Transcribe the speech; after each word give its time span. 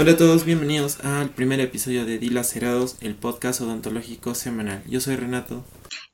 Hola 0.00 0.12
a 0.12 0.16
todos, 0.16 0.46
bienvenidos 0.46 0.98
al 1.04 1.28
primer 1.28 1.60
episodio 1.60 2.06
de 2.06 2.18
Dilacerados, 2.18 2.96
el 3.02 3.14
podcast 3.16 3.60
odontológico 3.60 4.34
semanal. 4.34 4.82
Yo 4.86 4.98
soy 4.98 5.16
Renato. 5.16 5.62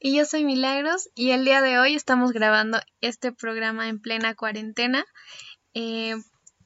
Y 0.01 0.17
yo 0.17 0.25
soy 0.25 0.45
Milagros 0.45 1.09
y 1.15 1.31
el 1.31 1.45
día 1.45 1.63
de 1.63 1.79
hoy 1.79 1.95
estamos 1.95 2.33
grabando 2.33 2.80
este 3.01 3.30
programa 3.30 3.89
en 3.89 4.01
plena 4.01 4.35
cuarentena. 4.35 5.05
Eh, 5.73 6.17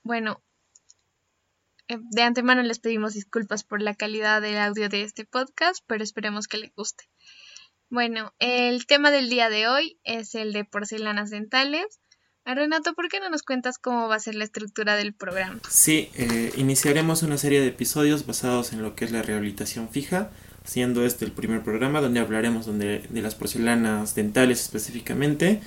bueno, 0.02 0.42
eh, 1.88 1.98
de 2.00 2.22
antemano 2.22 2.62
les 2.62 2.78
pedimos 2.78 3.12
disculpas 3.12 3.64
por 3.64 3.82
la 3.82 3.94
calidad 3.94 4.40
del 4.40 4.56
audio 4.56 4.88
de 4.88 5.02
este 5.02 5.26
podcast, 5.26 5.84
pero 5.86 6.02
esperemos 6.02 6.48
que 6.48 6.56
les 6.56 6.74
guste. 6.74 7.04
Bueno, 7.90 8.32
el 8.38 8.86
tema 8.86 9.10
del 9.10 9.28
día 9.28 9.50
de 9.50 9.68
hoy 9.68 10.00
es 10.04 10.34
el 10.34 10.54
de 10.54 10.64
porcelanas 10.64 11.28
dentales. 11.28 11.99
Renato, 12.54 12.94
¿por 12.94 13.08
qué 13.08 13.20
no 13.20 13.28
nos 13.30 13.42
cuentas 13.42 13.78
cómo 13.78 14.08
va 14.08 14.16
a 14.16 14.20
ser 14.20 14.34
la 14.34 14.44
estructura 14.44 14.96
del 14.96 15.12
programa? 15.12 15.60
Sí, 15.68 16.10
eh, 16.14 16.52
iniciaremos 16.56 17.22
una 17.22 17.38
serie 17.38 17.60
de 17.60 17.68
episodios 17.68 18.26
basados 18.26 18.72
en 18.72 18.82
lo 18.82 18.94
que 18.94 19.04
es 19.04 19.12
la 19.12 19.22
rehabilitación 19.22 19.88
fija, 19.88 20.30
siendo 20.64 21.04
este 21.04 21.24
el 21.24 21.32
primer 21.32 21.62
programa 21.62 22.00
donde 22.00 22.20
hablaremos 22.20 22.66
donde, 22.66 23.02
de 23.08 23.22
las 23.22 23.34
porcelanas 23.34 24.14
dentales 24.14 24.60
específicamente 24.60 25.60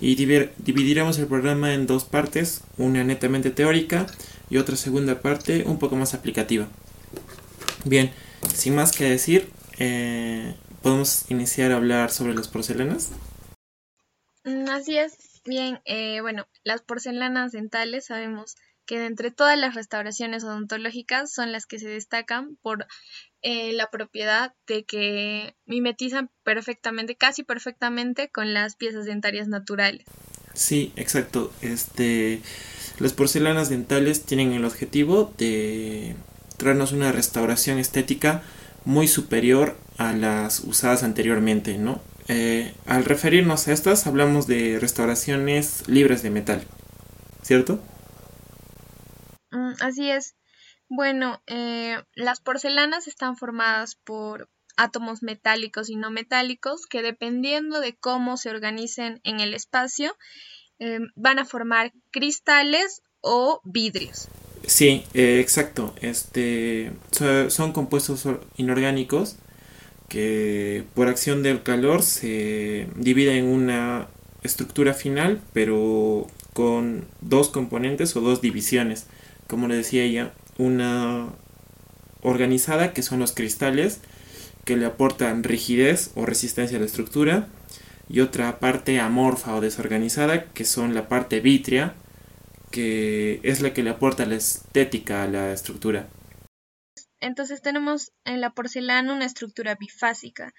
y 0.00 0.14
dividiremos 0.14 1.18
el 1.18 1.26
programa 1.26 1.74
en 1.74 1.86
dos 1.86 2.04
partes, 2.04 2.62
una 2.76 3.04
netamente 3.04 3.50
teórica 3.50 4.06
y 4.50 4.56
otra 4.56 4.76
segunda 4.76 5.20
parte 5.20 5.64
un 5.66 5.78
poco 5.78 5.96
más 5.96 6.14
aplicativa. 6.14 6.68
Bien, 7.84 8.10
sin 8.54 8.74
más 8.74 8.92
que 8.92 9.04
decir, 9.04 9.50
eh, 9.78 10.54
¿podemos 10.82 11.30
iniciar 11.30 11.72
a 11.72 11.76
hablar 11.76 12.10
sobre 12.10 12.34
las 12.34 12.48
porcelanas? 12.48 13.10
Mm, 14.44 14.68
así 14.68 14.98
es. 14.98 15.27
Bien, 15.48 15.80
eh, 15.86 16.20
bueno, 16.20 16.46
las 16.62 16.82
porcelanas 16.82 17.52
dentales 17.52 18.04
sabemos 18.04 18.56
que 18.84 18.98
de 18.98 19.06
entre 19.06 19.30
todas 19.30 19.58
las 19.58 19.74
restauraciones 19.74 20.44
odontológicas 20.44 21.32
son 21.32 21.52
las 21.52 21.64
que 21.64 21.78
se 21.78 21.88
destacan 21.88 22.58
por 22.60 22.86
eh, 23.40 23.72
la 23.72 23.90
propiedad 23.90 24.52
de 24.66 24.84
que 24.84 25.56
mimetizan 25.64 26.30
perfectamente, 26.42 27.16
casi 27.16 27.44
perfectamente 27.44 28.30
con 28.30 28.52
las 28.52 28.76
piezas 28.76 29.06
dentarias 29.06 29.48
naturales. 29.48 30.04
Sí, 30.52 30.92
exacto. 30.96 31.50
Este, 31.62 32.42
las 32.98 33.14
porcelanas 33.14 33.70
dentales 33.70 34.24
tienen 34.24 34.52
el 34.52 34.66
objetivo 34.66 35.32
de 35.38 36.14
traernos 36.58 36.92
una 36.92 37.10
restauración 37.10 37.78
estética 37.78 38.42
muy 38.84 39.08
superior 39.08 39.78
a 39.96 40.12
las 40.12 40.60
usadas 40.60 41.04
anteriormente, 41.04 41.78
¿no? 41.78 42.02
Eh, 42.28 42.74
al 42.84 43.06
referirnos 43.06 43.68
a 43.68 43.72
estas, 43.72 44.06
hablamos 44.06 44.46
de 44.46 44.78
restauraciones 44.78 45.88
libres 45.88 46.22
de 46.22 46.28
metal, 46.28 46.62
¿cierto? 47.42 47.82
Mm, 49.50 49.72
así 49.80 50.10
es. 50.10 50.34
Bueno, 50.90 51.42
eh, 51.46 51.96
las 52.14 52.40
porcelanas 52.40 53.08
están 53.08 53.38
formadas 53.38 53.94
por 54.04 54.50
átomos 54.76 55.22
metálicos 55.22 55.88
y 55.88 55.96
no 55.96 56.10
metálicos 56.10 56.86
que 56.86 57.02
dependiendo 57.02 57.80
de 57.80 57.96
cómo 57.96 58.36
se 58.36 58.50
organicen 58.50 59.20
en 59.24 59.40
el 59.40 59.54
espacio 59.54 60.14
eh, 60.78 61.00
van 61.16 61.38
a 61.38 61.46
formar 61.46 61.92
cristales 62.10 63.02
o 63.20 63.62
vidrios. 63.64 64.28
Sí, 64.66 65.04
exacto. 65.14 65.94
Este 66.00 66.92
son 67.48 67.72
compuestos 67.72 68.28
inorgánicos 68.56 69.38
que 70.08 70.84
por 70.94 71.08
acción 71.08 71.42
del 71.42 71.62
calor 71.62 72.02
se 72.02 72.88
divide 72.96 73.38
en 73.38 73.46
una 73.46 74.08
estructura 74.42 74.94
final, 74.94 75.40
pero 75.52 76.26
con 76.52 77.06
dos 77.20 77.48
componentes 77.48 78.16
o 78.16 78.20
dos 78.20 78.40
divisiones. 78.40 79.06
Como 79.46 79.68
le 79.68 79.76
decía 79.76 80.04
ella, 80.04 80.32
una 80.56 81.28
organizada 82.22 82.92
que 82.92 83.02
son 83.02 83.20
los 83.20 83.32
cristales 83.32 84.00
que 84.64 84.76
le 84.76 84.86
aportan 84.86 85.44
rigidez 85.44 86.10
o 86.14 86.26
resistencia 86.26 86.76
a 86.76 86.80
la 86.80 86.86
estructura 86.86 87.48
y 88.08 88.20
otra 88.20 88.58
parte 88.58 88.98
amorfa 89.00 89.54
o 89.54 89.60
desorganizada 89.60 90.44
que 90.44 90.64
son 90.64 90.94
la 90.94 91.08
parte 91.08 91.40
vitrea 91.40 91.94
que 92.70 93.40
es 93.42 93.60
la 93.60 93.72
que 93.72 93.82
le 93.82 93.90
aporta 93.90 94.26
la 94.26 94.34
estética 94.34 95.22
a 95.22 95.28
la 95.28 95.52
estructura. 95.52 96.08
Entonces 97.20 97.62
tenemos 97.62 98.12
en 98.24 98.40
la 98.40 98.50
porcelana 98.50 99.12
una 99.12 99.24
estructura 99.24 99.74
bifásica. 99.74 100.54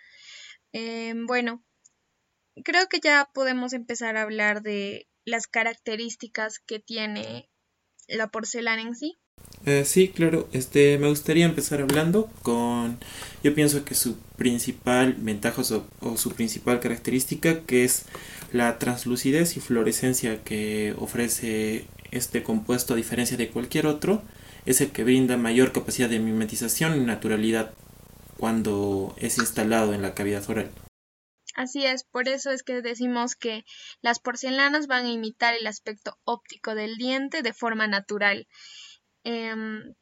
Eh, 0.73 1.13
bueno, 1.15 1.63
creo 2.63 2.87
que 2.87 2.99
ya 2.99 3.29
podemos 3.33 3.73
empezar 3.73 4.17
a 4.17 4.23
hablar 4.23 4.61
de 4.61 5.07
las 5.25 5.47
características 5.47 6.59
que 6.59 6.79
tiene 6.79 7.49
la 8.07 8.27
porcelana 8.27 8.81
en 8.81 8.95
sí. 8.95 9.19
Eh, 9.65 9.85
sí, 9.85 10.09
claro. 10.09 10.49
Este, 10.51 10.97
me 10.97 11.09
gustaría 11.09 11.45
empezar 11.45 11.81
hablando 11.81 12.29
con, 12.41 12.97
yo 13.43 13.53
pienso 13.53 13.85
que 13.85 13.95
su 13.95 14.17
principal 14.37 15.15
ventaja 15.17 15.61
o, 15.61 15.85
o, 16.01 16.17
su 16.17 16.31
principal 16.31 16.79
característica, 16.79 17.61
que 17.61 17.83
es 17.83 18.05
la 18.51 18.79
translucidez 18.79 19.57
y 19.57 19.59
fluorescencia 19.59 20.43
que 20.43 20.93
ofrece 20.97 21.85
este 22.11 22.41
compuesto 22.43 22.93
a 22.93 22.97
diferencia 22.97 23.37
de 23.37 23.49
cualquier 23.49 23.85
otro 23.85 24.23
es 24.65 24.81
el 24.81 24.91
que 24.91 25.03
brinda 25.03 25.37
mayor 25.37 25.71
capacidad 25.71 26.09
de 26.09 26.19
mimetización 26.19 26.95
y 26.95 27.05
naturalidad 27.05 27.73
cuando 28.37 29.13
es 29.17 29.37
instalado 29.37 29.93
en 29.93 30.01
la 30.01 30.13
cavidad 30.13 30.49
oral. 30.49 30.71
Así 31.55 31.85
es, 31.85 32.03
por 32.03 32.29
eso 32.29 32.51
es 32.51 32.63
que 32.63 32.81
decimos 32.81 33.35
que 33.35 33.65
las 34.01 34.19
porcelanas 34.19 34.87
van 34.87 35.05
a 35.05 35.11
imitar 35.11 35.53
el 35.55 35.67
aspecto 35.67 36.17
óptico 36.23 36.73
del 36.73 36.95
diente 36.95 37.41
de 37.41 37.53
forma 37.53 37.87
natural. 37.87 38.47
Em, 39.23 39.93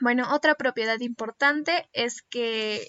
bueno, 0.00 0.32
otra 0.32 0.54
propiedad 0.54 0.98
importante 1.00 1.88
es 1.92 2.22
que 2.22 2.88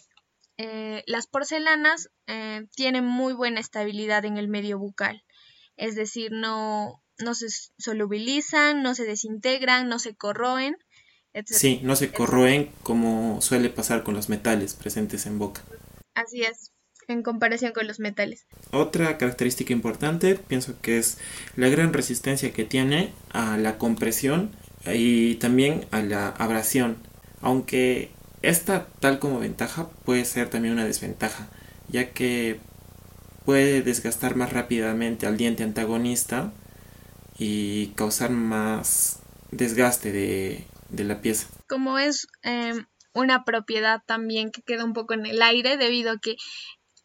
eh, 0.58 1.04
las 1.06 1.28
porcelanas 1.28 2.10
eh, 2.28 2.66
tienen 2.76 3.06
muy 3.06 3.34
buena 3.34 3.60
estabilidad 3.60 4.24
en 4.24 4.38
el 4.38 4.48
medio 4.48 4.80
bucal, 4.80 5.24
es 5.76 5.96
decir, 5.96 6.32
no, 6.32 7.04
no 7.18 7.34
se 7.34 7.48
solubilizan, 7.78 8.84
no 8.84 8.96
se 8.96 9.04
desintegran, 9.04 9.90
no 9.90 10.00
se 10.00 10.16
corroen 10.16 10.78
Sí, 11.46 11.80
no 11.84 11.96
se 11.96 12.12
corroen 12.12 12.70
como 12.84 13.42
suele 13.42 13.70
pasar 13.70 14.04
con 14.04 14.14
los 14.14 14.30
metales 14.30 14.76
presentes 14.76 15.26
en 15.26 15.40
boca. 15.40 15.62
Así 16.14 16.44
es, 16.44 16.72
en 17.08 17.24
comparación 17.24 17.74
con 17.74 17.88
los 17.88 18.00
metales. 18.00 18.46
Otra 18.72 19.18
característica 19.18 19.74
importante 19.74 20.36
pienso 20.36 20.80
que 20.82 21.00
es 21.00 21.18
la 21.56 21.70
gran 21.70 21.92
resistencia 21.92 22.54
que 22.54 22.66
tiene 22.66 23.14
a 23.32 23.58
la 23.58 23.78
compresión 23.78 24.52
y 24.86 25.36
también 25.36 25.86
a 25.92 26.02
la 26.02 26.30
abrasión, 26.30 26.98
aunque 27.42 28.12
esta 28.42 28.88
tal 29.00 29.20
como 29.20 29.40
ventaja 29.40 29.90
puede 30.06 30.26
ser 30.26 30.50
también 30.50 30.74
una 30.74 30.86
desventaja, 30.86 31.48
ya 31.88 32.12
que 32.12 32.60
puede 33.46 33.82
desgastar 33.82 34.36
más 34.36 34.54
rápidamente 34.54 35.26
al 35.26 35.38
diente 35.38 35.64
antagonista 35.64 36.54
y 37.38 37.88
causar 37.96 38.30
más 38.30 39.20
desgaste 39.52 40.12
de 40.12 40.66
de 40.94 41.04
la 41.04 41.22
pieza. 41.22 41.48
Como 41.68 42.00
es 42.00 42.28
em, 42.44 42.86
una 43.14 43.44
propiedad 43.44 44.02
también 44.06 44.52
que 44.52 44.62
queda 44.62 44.86
un 44.86 44.94
poco 44.94 45.14
en 45.14 45.26
el 45.26 45.42
aire 45.42 45.78
debido 45.78 46.12
a 46.12 46.20
que 46.20 46.36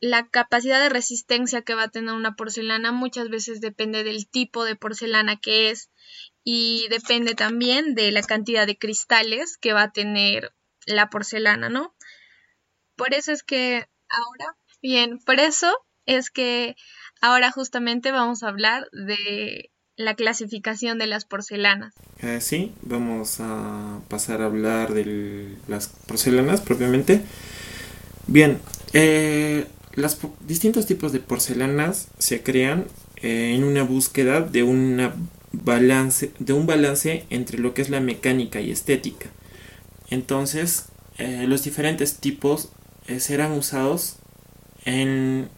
la 0.01 0.29
capacidad 0.29 0.81
de 0.81 0.91
resistencia 0.91 1.63
que 1.63 1.75
va 1.75 1.85
a 1.85 1.91
tener 1.91 2.15
una 2.15 2.37
porcelana 2.37 2.93
muchas 2.93 3.29
veces 3.31 3.61
depende 3.61 4.05
del 4.05 4.29
tipo 4.29 4.65
de 4.65 4.77
porcelana 4.77 5.37
que 5.37 5.71
es 5.71 5.91
y 6.45 6.87
depende 6.89 7.35
también 7.35 7.95
de 7.95 8.13
la 8.13 8.23
cantidad 8.23 8.67
de 8.67 8.79
cristales 8.79 9.57
que 9.59 9.73
va 9.73 9.85
a 9.85 9.93
tener 9.93 10.55
la 10.87 11.11
porcelana, 11.11 11.69
¿no? 11.69 11.95
Por 12.97 13.13
eso 13.13 13.33
es 13.33 13.43
que 13.43 13.89
ahora, 14.09 14.57
bien, 14.81 15.19
por 15.19 15.41
eso 15.41 15.77
es 16.07 16.31
que 16.31 16.77
ahora 17.21 17.51
justamente 17.51 18.13
vamos 18.13 18.43
a 18.43 18.49
hablar 18.49 18.89
de 18.93 19.71
la 19.99 20.15
clasificación 20.15 20.97
de 20.99 21.07
las 21.07 21.25
porcelanas. 21.25 21.93
Eh, 22.21 22.41
sí, 22.41 22.73
vamos 22.83 23.41
a 23.41 24.01
pasar 24.09 24.41
a 24.41 24.47
hablar 24.47 24.95
de 24.95 25.57
las 25.67 25.89
porcelanas 25.89 26.61
propiamente. 26.61 27.21
Bien, 28.29 28.61
eh, 28.93 29.67
los 29.95 30.17
distintos 30.47 30.87
tipos 30.87 31.13
de 31.13 31.19
porcelanas 31.19 32.09
se 32.19 32.43
crean 32.45 32.87
eh, 33.17 33.55
en 33.57 33.65
una 33.65 33.83
búsqueda 33.83 34.41
de, 34.41 34.63
una 34.63 35.15
balance, 35.51 36.33
de 36.39 36.53
un 36.53 36.67
balance 36.67 37.27
entre 37.29 37.59
lo 37.59 37.75
que 37.75 37.83
es 37.83 37.91
la 37.91 38.01
mecánica 38.01 38.61
y 38.61 38.71
estética. 38.71 39.29
Entonces, 40.11 40.87
los 41.19 41.65
diferentes 41.65 42.19
tipos 42.19 42.69
serán 43.19 43.51
usados 43.51 44.19
en 44.85 45.49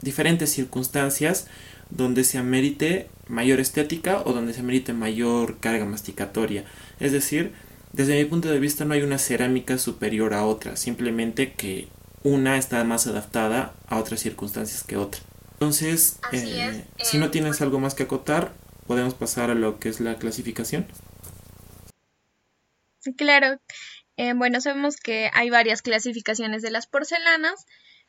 diferentes 0.00 0.50
circunstancias 0.50 1.46
donde 1.90 2.24
se 2.24 2.38
amerite 2.38 3.10
mayor 3.28 3.60
estética 3.60 4.22
o 4.24 4.32
donde 4.32 4.54
se 4.54 4.60
amerite 4.60 4.92
mayor 4.92 5.58
carga 5.58 5.84
masticatoria. 5.84 6.64
Es 7.00 7.12
decir, 7.12 7.52
desde 7.92 8.16
mi 8.16 8.24
punto 8.24 8.48
de 8.48 8.58
vista 8.58 8.84
no 8.84 8.94
hay 8.94 9.02
una 9.02 9.18
cerámica 9.18 9.78
superior 9.78 10.34
a 10.34 10.44
otra, 10.44 10.76
simplemente 10.76 11.52
que 11.52 11.88
una 12.22 12.56
está 12.56 12.82
más 12.84 13.06
adaptada 13.06 13.74
a 13.86 13.98
otras 13.98 14.20
circunstancias 14.20 14.84
que 14.84 14.96
otra. 14.96 15.20
Entonces, 15.54 16.18
eh, 16.32 16.84
si 17.02 17.18
no 17.18 17.30
tienes 17.30 17.60
algo 17.60 17.78
más 17.78 17.94
que 17.94 18.04
acotar, 18.04 18.52
podemos 18.86 19.14
pasar 19.14 19.50
a 19.50 19.54
lo 19.54 19.78
que 19.78 19.88
es 19.88 20.00
la 20.00 20.16
clasificación. 20.16 20.86
Claro. 23.16 23.60
Eh, 24.16 24.34
bueno, 24.34 24.60
sabemos 24.60 24.96
que 24.96 25.30
hay 25.32 25.50
varias 25.50 25.82
clasificaciones 25.82 26.62
de 26.62 26.70
las 26.70 26.86
porcelanas 26.86 27.66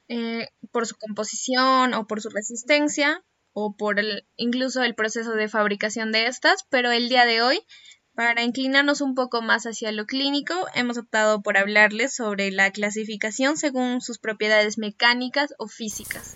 eh, 0.08 0.48
por 0.72 0.86
su 0.86 0.96
composición 0.96 1.94
o 1.94 2.08
por 2.08 2.22
su 2.22 2.30
resistencia 2.30 3.24
o 3.54 3.76
por 3.76 4.00
el, 4.00 4.26
incluso 4.36 4.84
el 4.84 4.96
proceso 4.96 5.32
de 5.32 5.48
fabricación 5.48 6.12
de 6.12 6.28
estas, 6.28 6.66
pero 6.70 6.92
el 6.92 7.10
día 7.10 7.26
de 7.26 7.42
hoy, 7.42 7.62
para 8.16 8.44
inclinarnos 8.44 9.02
un 9.02 9.16
poco 9.16 9.42
más 9.42 9.66
hacia 9.66 9.92
lo 9.92 10.06
clínico, 10.06 10.54
hemos 10.76 10.98
optado 10.98 11.42
por 11.42 11.58
hablarles 11.58 12.14
sobre 12.14 12.52
la 12.52 12.72
clasificación 12.72 13.58
según 13.58 14.02
sus 14.02 14.20
propiedades 14.20 14.78
mecánicas 14.78 15.54
o 15.58 15.68
físicas. 15.68 16.36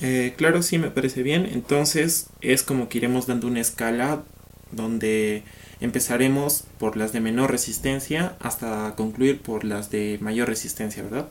Eh, 0.00 0.34
claro, 0.36 0.62
sí, 0.62 0.78
me 0.78 0.90
parece 0.90 1.22
bien. 1.22 1.46
Entonces 1.46 2.28
es 2.40 2.62
como 2.62 2.88
que 2.88 2.98
iremos 2.98 3.26
dando 3.26 3.46
una 3.46 3.60
escala 3.60 4.24
donde 4.70 5.44
empezaremos 5.80 6.64
por 6.78 6.96
las 6.96 7.12
de 7.12 7.20
menor 7.20 7.50
resistencia 7.50 8.36
hasta 8.40 8.94
concluir 8.96 9.40
por 9.40 9.64
las 9.64 9.90
de 9.90 10.18
mayor 10.20 10.48
resistencia, 10.48 11.02
¿verdad? 11.02 11.28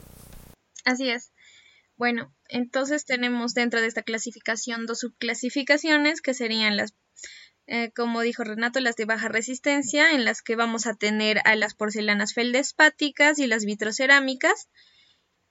Así 0.83 1.09
es. 1.09 1.31
Bueno, 1.97 2.33
entonces 2.49 3.05
tenemos 3.05 3.53
dentro 3.53 3.79
de 3.79 3.87
esta 3.87 4.03
clasificación 4.03 4.85
dos 4.85 4.99
subclasificaciones 4.99 6.21
que 6.21 6.33
serían 6.33 6.75
las, 6.75 6.93
eh, 7.67 7.91
como 7.95 8.21
dijo 8.21 8.43
Renato, 8.43 8.79
las 8.81 8.95
de 8.95 9.05
baja 9.05 9.29
resistencia, 9.29 10.11
en 10.11 10.25
las 10.25 10.41
que 10.41 10.55
vamos 10.55 10.87
a 10.87 10.95
tener 10.95 11.39
a 11.45 11.55
las 11.55 11.73
porcelanas 11.73 12.33
feldespáticas 12.33 13.39
y 13.39 13.47
las 13.47 13.65
vitrocerámicas, 13.65 14.67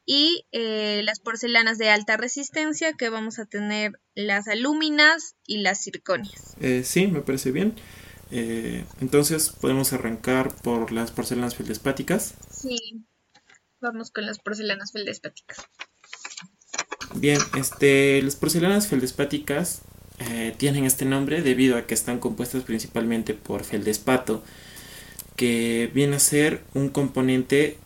y 0.06 0.46
eh, 0.52 1.00
las 1.02 1.18
porcelanas 1.18 1.78
de 1.78 1.88
alta 1.88 2.18
resistencia, 2.18 2.92
que 2.92 3.08
vamos 3.08 3.38
a 3.38 3.46
tener 3.46 3.92
las 4.14 4.46
alúminas 4.46 5.36
y 5.46 5.58
las 5.58 5.82
circonias. 5.82 6.56
Eh, 6.60 6.82
sí, 6.84 7.06
me 7.06 7.22
parece 7.22 7.52
bien. 7.52 7.74
entonces 9.00 9.48
podemos 9.48 9.92
arrancar 9.94 10.54
por 10.56 10.92
las 10.92 11.10
porcelanas 11.10 11.54
feldespáticas. 11.54 12.34
Sí, 12.50 13.06
vamos 13.80 14.10
con 14.10 14.26
las 14.26 14.40
porcelanas 14.40 14.92
feldespáticas. 14.92 15.68
Bien, 17.12 17.38
este, 17.56 18.22
las 18.22 18.36
porcelanas 18.36 18.88
feldespáticas 18.88 19.82
eh, 20.18 20.54
tienen 20.56 20.84
este 20.84 21.04
nombre 21.04 21.42
debido 21.42 21.76
a 21.76 21.86
que 21.86 21.94
están 21.94 22.18
compuestas 22.18 22.62
principalmente 22.64 23.34
por 23.34 23.64
feldespato, 23.64 24.42
que 25.36 25.90
viene 25.92 26.16
a 26.16 26.20
ser 26.20 26.62
un 26.74 26.88
componente 26.88 27.78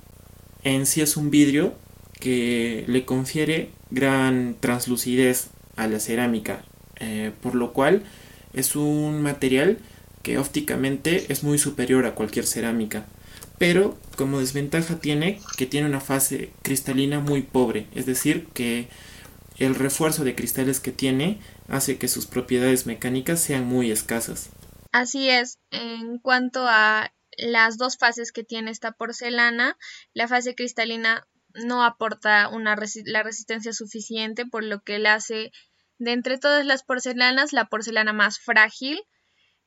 en 0.65 0.87
sí 0.87 1.00
es 1.00 1.17
un 1.17 1.31
vidrio 1.31 1.75
que 2.20 2.85
le 2.87 3.05
confiere 3.05 3.70
gran 3.91 4.56
translucidez 4.61 5.49
a 5.76 5.87
la 5.87 6.00
cerámica, 6.00 6.64
eh, 7.00 7.32
por 7.41 7.55
lo 7.55 7.73
cual 7.73 8.03
es 8.53 8.76
un 8.76 9.23
material 9.23 9.79
que 10.23 10.38
ópticamente 10.38 11.32
es 11.32 11.44
muy 11.44 11.59
superior 11.59 12.06
a 12.06 12.14
cualquier 12.14 12.47
cerámica, 12.47 13.06
pero 13.59 13.97
como 14.17 14.41
desventaja 14.41 14.99
tiene 14.99 15.41
que 15.56 15.67
tiene 15.67 15.88
una 15.88 16.00
fase 16.00 16.50
cristalina 16.62 17.21
muy 17.21 17.43
pobre, 17.43 17.87
es 17.94 18.05
decir, 18.05 18.47
que 18.53 18.88
el 19.58 19.75
refuerzo 19.75 20.25
de 20.25 20.34
cristales 20.34 20.81
que 20.81 20.93
tiene 20.93 21.40
hace 21.69 21.99
que 21.99 22.08
sus 22.08 22.26
propiedades 22.26 22.87
mecánicas 22.87 23.40
sean 23.40 23.66
muy 23.66 23.90
escasas. 23.90 24.50
Así 24.93 25.28
es, 25.28 25.58
en 25.70 26.19
cuanto 26.19 26.66
a 26.66 27.12
las 27.37 27.76
dos 27.76 27.99
fases 27.99 28.32
que 28.32 28.44
tiene 28.44 28.70
esta 28.70 28.93
porcelana, 28.93 29.76
la 30.12 30.28
fase 30.28 30.55
cristalina 30.55 31.26
no 31.55 31.84
aporta 31.84 32.49
una 32.49 32.76
la 33.05 33.22
resistencia 33.22 33.72
suficiente, 33.72 34.46
por 34.46 34.64
lo 34.64 34.81
que 34.82 34.99
la 34.99 35.14
hace 35.14 35.50
de 35.99 36.12
entre 36.12 36.38
todas 36.38 36.64
las 36.64 36.84
porcelanas 36.84 37.52
la 37.52 37.66
porcelana 37.66 38.12
más 38.12 38.38
frágil, 38.38 39.00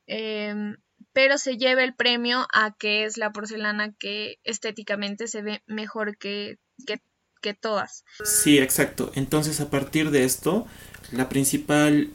em, 0.07 0.77
pero 1.13 1.37
se 1.37 1.57
lleva 1.57 1.83
el 1.83 1.95
premio 1.95 2.47
a 2.53 2.73
que 2.77 3.03
es 3.03 3.17
la 3.17 3.31
porcelana 3.31 3.93
que 3.99 4.37
estéticamente 4.43 5.27
se 5.27 5.41
ve 5.41 5.63
mejor 5.65 6.17
que, 6.17 6.57
que 6.87 7.01
que 7.41 7.53
todas. 7.53 8.05
Sí, 8.23 8.59
exacto. 8.59 9.11
Entonces 9.15 9.59
a 9.59 9.69
partir 9.69 10.11
de 10.11 10.23
esto, 10.23 10.67
la 11.11 11.27
principal 11.27 12.11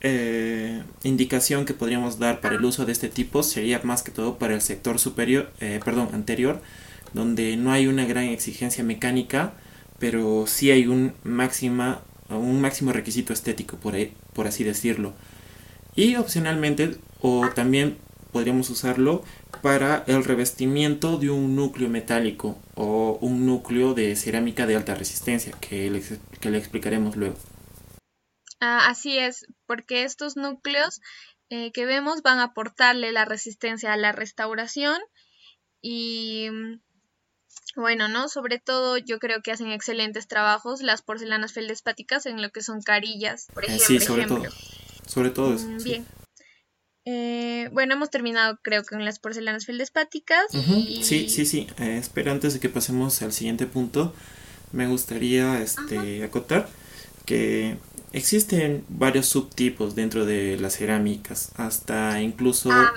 eh, 0.00 0.82
indicación 1.02 1.66
que 1.66 1.74
podríamos 1.74 2.18
dar 2.18 2.40
para 2.40 2.54
el 2.54 2.64
uso 2.64 2.86
de 2.86 2.92
este 2.92 3.08
tipo 3.08 3.42
sería 3.42 3.80
más 3.84 4.02
que 4.02 4.10
todo 4.10 4.38
para 4.38 4.54
el 4.54 4.62
sector 4.62 4.98
superior, 4.98 5.52
eh, 5.60 5.80
perdón, 5.84 6.08
anterior, 6.12 6.62
donde 7.12 7.56
no 7.56 7.72
hay 7.72 7.86
una 7.86 8.06
gran 8.06 8.24
exigencia 8.24 8.82
mecánica, 8.82 9.52
pero 9.98 10.46
sí 10.46 10.70
hay 10.70 10.86
un 10.86 11.12
máxima, 11.24 12.02
un 12.30 12.60
máximo 12.60 12.92
requisito 12.92 13.32
estético 13.32 13.76
por, 13.76 13.94
ahí, 13.94 14.14
por 14.32 14.46
así 14.46 14.64
decirlo. 14.64 15.12
Y 15.94 16.16
opcionalmente, 16.16 16.96
o 17.20 17.48
también 17.50 17.98
podríamos 18.32 18.70
usarlo 18.70 19.22
para 19.62 20.04
el 20.06 20.24
revestimiento 20.24 21.18
de 21.18 21.30
un 21.30 21.56
núcleo 21.56 21.88
metálico 21.88 22.58
o 22.74 23.18
un 23.20 23.46
núcleo 23.46 23.94
de 23.94 24.16
cerámica 24.16 24.66
de 24.66 24.76
alta 24.76 24.94
resistencia, 24.94 25.52
que 25.60 25.90
le, 25.90 26.02
que 26.40 26.50
le 26.50 26.58
explicaremos 26.58 27.16
luego. 27.16 27.36
Ah, 28.60 28.88
así 28.88 29.18
es, 29.18 29.46
porque 29.66 30.04
estos 30.04 30.36
núcleos 30.36 31.00
eh, 31.48 31.72
que 31.72 31.86
vemos 31.86 32.22
van 32.22 32.38
a 32.38 32.44
aportarle 32.44 33.12
la 33.12 33.24
resistencia 33.24 33.92
a 33.92 33.96
la 33.96 34.12
restauración 34.12 34.98
y 35.82 36.48
bueno, 37.76 38.08
¿no? 38.08 38.28
Sobre 38.28 38.58
todo 38.58 38.98
yo 38.98 39.18
creo 39.18 39.42
que 39.42 39.52
hacen 39.52 39.70
excelentes 39.70 40.26
trabajos 40.28 40.82
las 40.82 41.02
porcelanas 41.02 41.52
feldespáticas 41.52 42.26
en 42.26 42.42
lo 42.42 42.50
que 42.50 42.62
son 42.62 42.82
carillas, 42.82 43.46
por 43.54 43.64
ejemplo. 43.64 43.86
sí, 43.86 44.00
sobre 44.00 44.26
todo. 44.26 44.44
Sobre 45.06 45.30
todo 45.30 45.54
eso. 45.54 45.66
Mm, 45.66 45.82
bien. 45.82 46.06
Eh, 47.04 47.68
bueno, 47.72 47.94
hemos 47.94 48.10
terminado 48.10 48.58
creo 48.62 48.84
con 48.84 49.04
las 49.04 49.18
porcelanas 49.18 49.66
feldespáticas. 49.66 50.44
Sí, 51.02 51.28
sí, 51.28 51.46
sí. 51.46 51.66
Eh, 51.78 51.96
espera, 51.98 52.32
antes 52.32 52.54
de 52.54 52.60
que 52.60 52.68
pasemos 52.68 53.22
al 53.22 53.32
siguiente 53.32 53.66
punto, 53.66 54.14
me 54.72 54.86
gustaría 54.86 55.60
este, 55.60 56.22
acotar 56.24 56.68
que 57.24 57.76
existen 58.12 58.84
varios 58.88 59.26
subtipos 59.26 59.94
dentro 59.94 60.26
de 60.26 60.58
las 60.58 60.76
cerámicas, 60.76 61.52
hasta 61.56 62.20
incluso, 62.20 62.70
ah, 62.72 62.92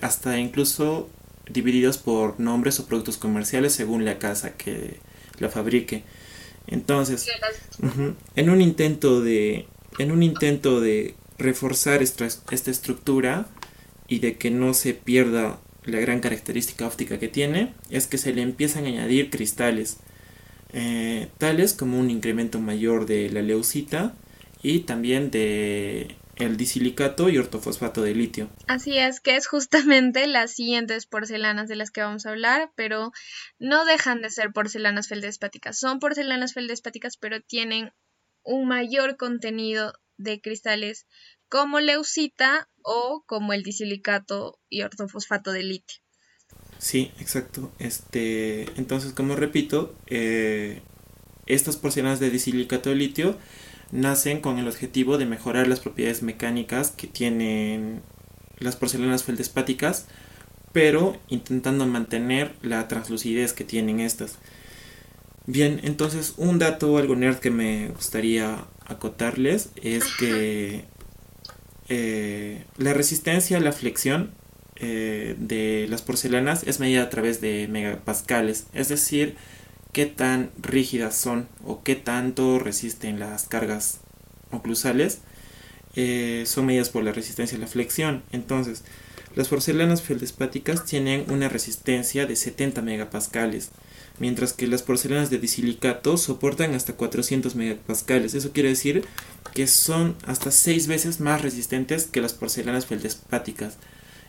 hasta 0.00 0.38
incluso 0.38 1.08
divididos 1.50 1.98
por 1.98 2.38
nombres 2.38 2.78
o 2.78 2.86
productos 2.86 3.16
comerciales 3.16 3.72
según 3.72 4.04
la 4.04 4.18
casa 4.18 4.56
que 4.56 5.00
la 5.38 5.48
fabrique. 5.48 6.04
Entonces, 6.66 7.26
en 8.36 8.50
un 8.50 8.60
intento 8.60 9.20
de 9.20 9.66
en 9.98 10.12
un 10.12 10.22
intento 10.22 10.80
de 10.80 11.14
reforzar 11.42 12.02
esta, 12.02 12.26
estructura 12.26 13.46
y 14.08 14.20
de 14.20 14.36
que 14.36 14.50
no 14.50 14.74
se 14.74 14.94
pierda 14.94 15.60
la 15.84 15.98
gran 16.00 16.20
característica 16.20 16.86
óptica 16.86 17.18
que 17.18 17.28
tiene 17.28 17.74
es 17.90 18.06
que 18.06 18.18
se 18.18 18.32
le 18.32 18.42
empiezan 18.42 18.84
a 18.84 18.88
añadir 18.88 19.30
cristales 19.30 19.98
eh, 20.72 21.28
tales 21.38 21.74
como 21.74 21.98
un 21.98 22.10
incremento 22.10 22.60
mayor 22.60 23.06
de 23.06 23.28
la 23.30 23.42
leucita 23.42 24.14
y 24.62 24.80
también 24.80 25.30
de 25.30 26.16
el 26.36 26.56
disilicato 26.56 27.28
y 27.28 27.38
ortofosfato 27.38 28.02
de 28.02 28.14
litio. 28.14 28.48
Así 28.66 28.96
es, 28.98 29.20
que 29.20 29.36
es 29.36 29.46
justamente 29.46 30.26
las 30.26 30.52
siguientes 30.52 31.06
porcelanas 31.06 31.68
de 31.68 31.76
las 31.76 31.90
que 31.90 32.00
vamos 32.00 32.26
a 32.26 32.30
hablar, 32.30 32.70
pero 32.74 33.12
no 33.58 33.84
dejan 33.84 34.22
de 34.22 34.30
ser 34.30 34.52
porcelanas 34.52 35.08
feldespáticas. 35.08 35.78
Son 35.78 35.98
porcelanas 35.98 36.54
feldespáticas, 36.54 37.16
pero 37.16 37.40
tienen 37.42 37.92
un 38.44 38.66
mayor 38.66 39.16
contenido 39.16 39.92
de 40.22 40.40
cristales 40.40 41.06
como 41.48 41.80
leucita 41.80 42.68
o 42.82 43.24
como 43.26 43.52
el 43.52 43.62
disilicato 43.62 44.58
y 44.68 44.82
ortofosfato 44.82 45.52
de 45.52 45.62
litio. 45.62 45.98
Sí, 46.78 47.12
exacto. 47.20 47.70
Este, 47.78 48.62
entonces, 48.76 49.12
como 49.12 49.36
repito, 49.36 49.94
eh, 50.08 50.82
estas 51.46 51.76
porcelanas 51.76 52.20
de 52.20 52.30
disilicato 52.30 52.90
de 52.90 52.96
litio 52.96 53.38
nacen 53.92 54.40
con 54.40 54.58
el 54.58 54.66
objetivo 54.66 55.18
de 55.18 55.26
mejorar 55.26 55.68
las 55.68 55.80
propiedades 55.80 56.22
mecánicas 56.22 56.90
que 56.90 57.06
tienen 57.06 58.02
las 58.58 58.76
porcelanas 58.76 59.24
feldespáticas, 59.24 60.06
pero 60.72 61.20
intentando 61.28 61.86
mantener 61.86 62.54
la 62.62 62.88
translucidez 62.88 63.52
que 63.52 63.64
tienen 63.64 64.00
estas. 64.00 64.38
Bien, 65.46 65.80
entonces 65.82 66.34
un 66.36 66.58
dato 66.58 66.98
algo 66.98 67.16
nerd 67.16 67.38
que 67.38 67.50
me 67.50 67.88
gustaría 67.88 68.64
acotarles 68.86 69.70
es 69.82 70.04
que 70.18 70.84
eh, 71.88 72.64
la 72.76 72.92
resistencia 72.92 73.56
a 73.56 73.60
la 73.60 73.72
flexión 73.72 74.32
eh, 74.76 75.34
de 75.38 75.86
las 75.88 76.02
porcelanas 76.02 76.62
es 76.64 76.78
medida 76.78 77.02
a 77.02 77.10
través 77.10 77.40
de 77.40 77.66
megapascales, 77.68 78.66
es 78.72 78.88
decir, 78.88 79.36
qué 79.92 80.06
tan 80.06 80.50
rígidas 80.60 81.16
son 81.16 81.48
o 81.64 81.82
qué 81.82 81.96
tanto 81.96 82.58
resisten 82.58 83.18
las 83.18 83.48
cargas 83.48 84.00
oclusales 84.52 85.20
eh, 85.94 86.44
son 86.46 86.66
medidas 86.66 86.88
por 86.88 87.04
la 87.04 87.12
resistencia 87.12 87.58
a 87.58 87.60
la 87.60 87.66
flexión. 87.66 88.22
Entonces, 88.32 88.84
las 89.34 89.48
porcelanas 89.48 90.02
feldespáticas 90.02 90.84
tienen 90.84 91.30
una 91.30 91.48
resistencia 91.48 92.26
de 92.26 92.36
70 92.36 92.82
megapascales 92.82 93.70
mientras 94.18 94.52
que 94.52 94.66
las 94.66 94.82
porcelanas 94.82 95.30
de 95.30 95.38
disilicato 95.38 96.16
soportan 96.16 96.74
hasta 96.74 96.94
400 96.94 97.54
megapascales. 97.54 98.34
Eso 98.34 98.52
quiere 98.52 98.70
decir 98.70 99.04
que 99.54 99.66
son 99.66 100.16
hasta 100.26 100.50
6 100.50 100.86
veces 100.86 101.20
más 101.20 101.42
resistentes 101.42 102.04
que 102.04 102.20
las 102.20 102.32
porcelanas 102.32 102.86
feldespáticas. 102.86 103.76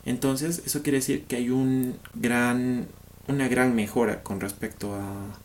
Entonces, 0.06 0.62
eso 0.66 0.84
quiere 0.84 0.98
decir 0.98 1.24
que 1.24 1.38
hay 1.38 1.50
un 1.50 1.98
gran, 2.14 2.88
una 3.28 3.48
gran 3.48 3.76
mejora 3.76 4.22
con 4.24 4.42
respecto 4.42 4.96
a, 4.96 5.40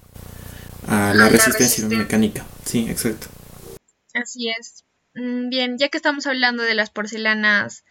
a 0.87 1.15
la, 1.15 1.29
resistencia, 1.29 1.87
mecánica. 1.87 2.45
Sí, 2.65 2.87
exacto. 2.89 3.29
Así 4.15 4.49
es. 4.49 4.85
Mm, 5.15 5.49
bien, 5.49 5.79
ya 5.79 5.89
que 5.89 5.99
estamos 5.99 6.27
hablando 6.27 6.63
de 6.63 6.75
las 6.75 6.91
porcelanas 6.91 7.85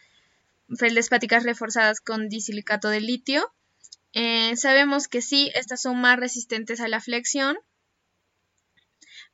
feldespáticas 0.76 1.44
reforzadas 1.44 2.02
con 2.02 2.28
disilicato 2.28 2.90
de 2.90 3.00
litio, 3.00 3.54
eh, 4.20 4.58
sabemos 4.58 5.08
que 5.08 5.22
sí, 5.22 5.52
estas 5.54 5.80
son 5.80 6.02
más 6.02 6.20
resistentes 6.20 6.82
a 6.82 6.88
la 6.88 7.00
flexión, 7.00 7.56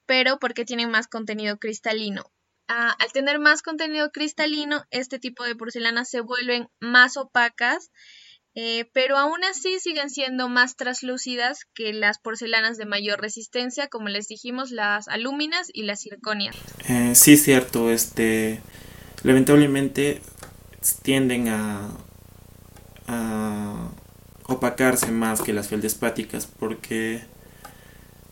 pero 0.05 0.39
porque 0.39 0.65
tienen 0.65 0.91
más 0.91 1.07
contenido 1.07 1.57
cristalino. 1.57 2.25
Ah, 2.67 2.93
al 2.99 3.13
tener 3.13 3.39
más 3.39 3.61
contenido 3.61 4.11
cristalino, 4.11 4.83
este 4.91 5.19
tipo 5.19 5.45
de 5.45 5.55
porcelanas 5.55 6.09
se 6.09 6.19
vuelven 6.19 6.67
más 6.81 7.15
opacas, 7.15 7.91
eh, 8.55 8.89
pero 8.93 9.17
aún 9.17 9.45
así 9.45 9.79
siguen 9.79 10.09
siendo 10.09 10.49
más 10.49 10.75
traslúcidas 10.75 11.61
que 11.73 11.93
las 11.93 12.19
porcelanas 12.19 12.77
de 12.77 12.85
mayor 12.85 13.21
resistencia, 13.21 13.87
como 13.87 14.09
les 14.09 14.27
dijimos, 14.27 14.71
las 14.71 15.07
alúminas 15.07 15.69
y 15.71 15.83
las 15.83 16.01
circonias. 16.01 16.57
Eh, 16.89 17.15
sí, 17.15 17.37
cierto, 17.37 17.89
este, 17.89 18.59
lamentablemente 19.23 20.21
tienden 21.03 21.47
a 21.47 21.89
opacarse 24.53 25.11
más 25.11 25.41
que 25.41 25.53
las 25.53 25.67
feldespáticas 25.67 26.47
porque 26.47 27.23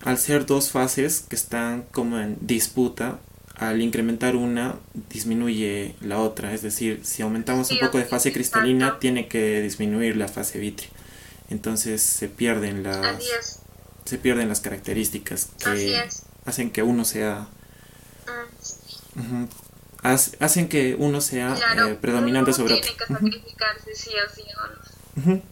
al 0.03 0.17
ser 0.17 0.45
dos 0.45 0.71
fases 0.71 1.25
que 1.27 1.35
están 1.35 1.83
como 1.91 2.19
en 2.19 2.37
disputa, 2.41 3.19
al 3.55 3.81
incrementar 3.81 4.35
una 4.35 4.75
disminuye 5.09 5.95
la 6.01 6.19
otra, 6.19 6.53
es 6.53 6.63
decir, 6.63 7.01
si 7.03 7.21
aumentamos 7.21 7.69
un 7.71 7.79
poco 7.79 7.99
de 7.99 8.05
fase 8.05 8.33
cristalina 8.33 8.97
tiene 8.99 9.27
que 9.27 9.61
disminuir 9.61 10.17
la 10.17 10.27
fase 10.27 10.57
vitria. 10.57 10.89
Entonces 11.49 12.01
se 12.01 12.27
pierden 12.27 12.81
las 12.81 13.17
se 14.05 14.17
pierden 14.17 14.49
las 14.49 14.61
características 14.61 15.49
que 15.63 16.01
hacen 16.45 16.71
que 16.71 16.81
uno 16.81 17.05
sea 17.05 17.47
ah, 20.03 20.17
hacen 20.39 20.67
que 20.67 20.95
uno 20.97 21.21
sea 21.21 21.55
eh, 21.87 21.97
predominante 22.01 22.53
sobre 22.53 22.73
otro. 22.75 22.91
sí 23.93 24.11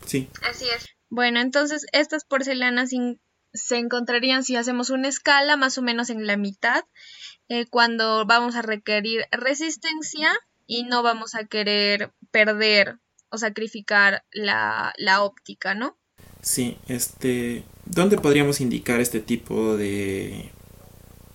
Así 0.04 0.68
es. 0.76 0.86
Bueno, 1.10 1.40
entonces 1.40 1.86
estas 1.92 2.24
porcelanas 2.24 2.92
se 3.54 3.78
encontrarían 3.78 4.44
si 4.44 4.56
hacemos 4.56 4.90
una 4.90 5.08
escala 5.08 5.58
más 5.58 5.78
o 5.78 5.82
menos 5.82 6.10
en 6.10 6.28
la 6.28 6.38
mitad, 6.38 6.84
eh, 7.48 7.66
cuando 7.66 8.26
vamos 8.26 8.56
a 8.56 8.62
requerir 8.62 9.26
resistencia 9.32 10.32
y 10.68 10.84
no 10.84 11.02
vamos 11.02 11.34
a 11.34 11.46
querer 11.46 12.12
perder 12.32 13.00
o 13.30 13.38
sacrificar 13.38 14.24
la, 14.32 14.94
óptica, 15.22 15.74
¿no? 15.74 15.98
Sí, 16.42 16.78
este, 16.88 17.64
¿dónde 17.86 18.18
podríamos 18.18 18.62
indicar 18.62 19.00
este 19.00 19.20
tipo 19.20 19.78
de, 19.78 20.52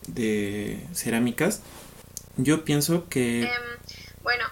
de 0.06 0.86
cerámicas? 0.92 1.62
Yo 2.36 2.64
pienso 2.64 3.08
que... 3.08 3.42
Em, 3.42 3.50
bueno. 4.22 4.44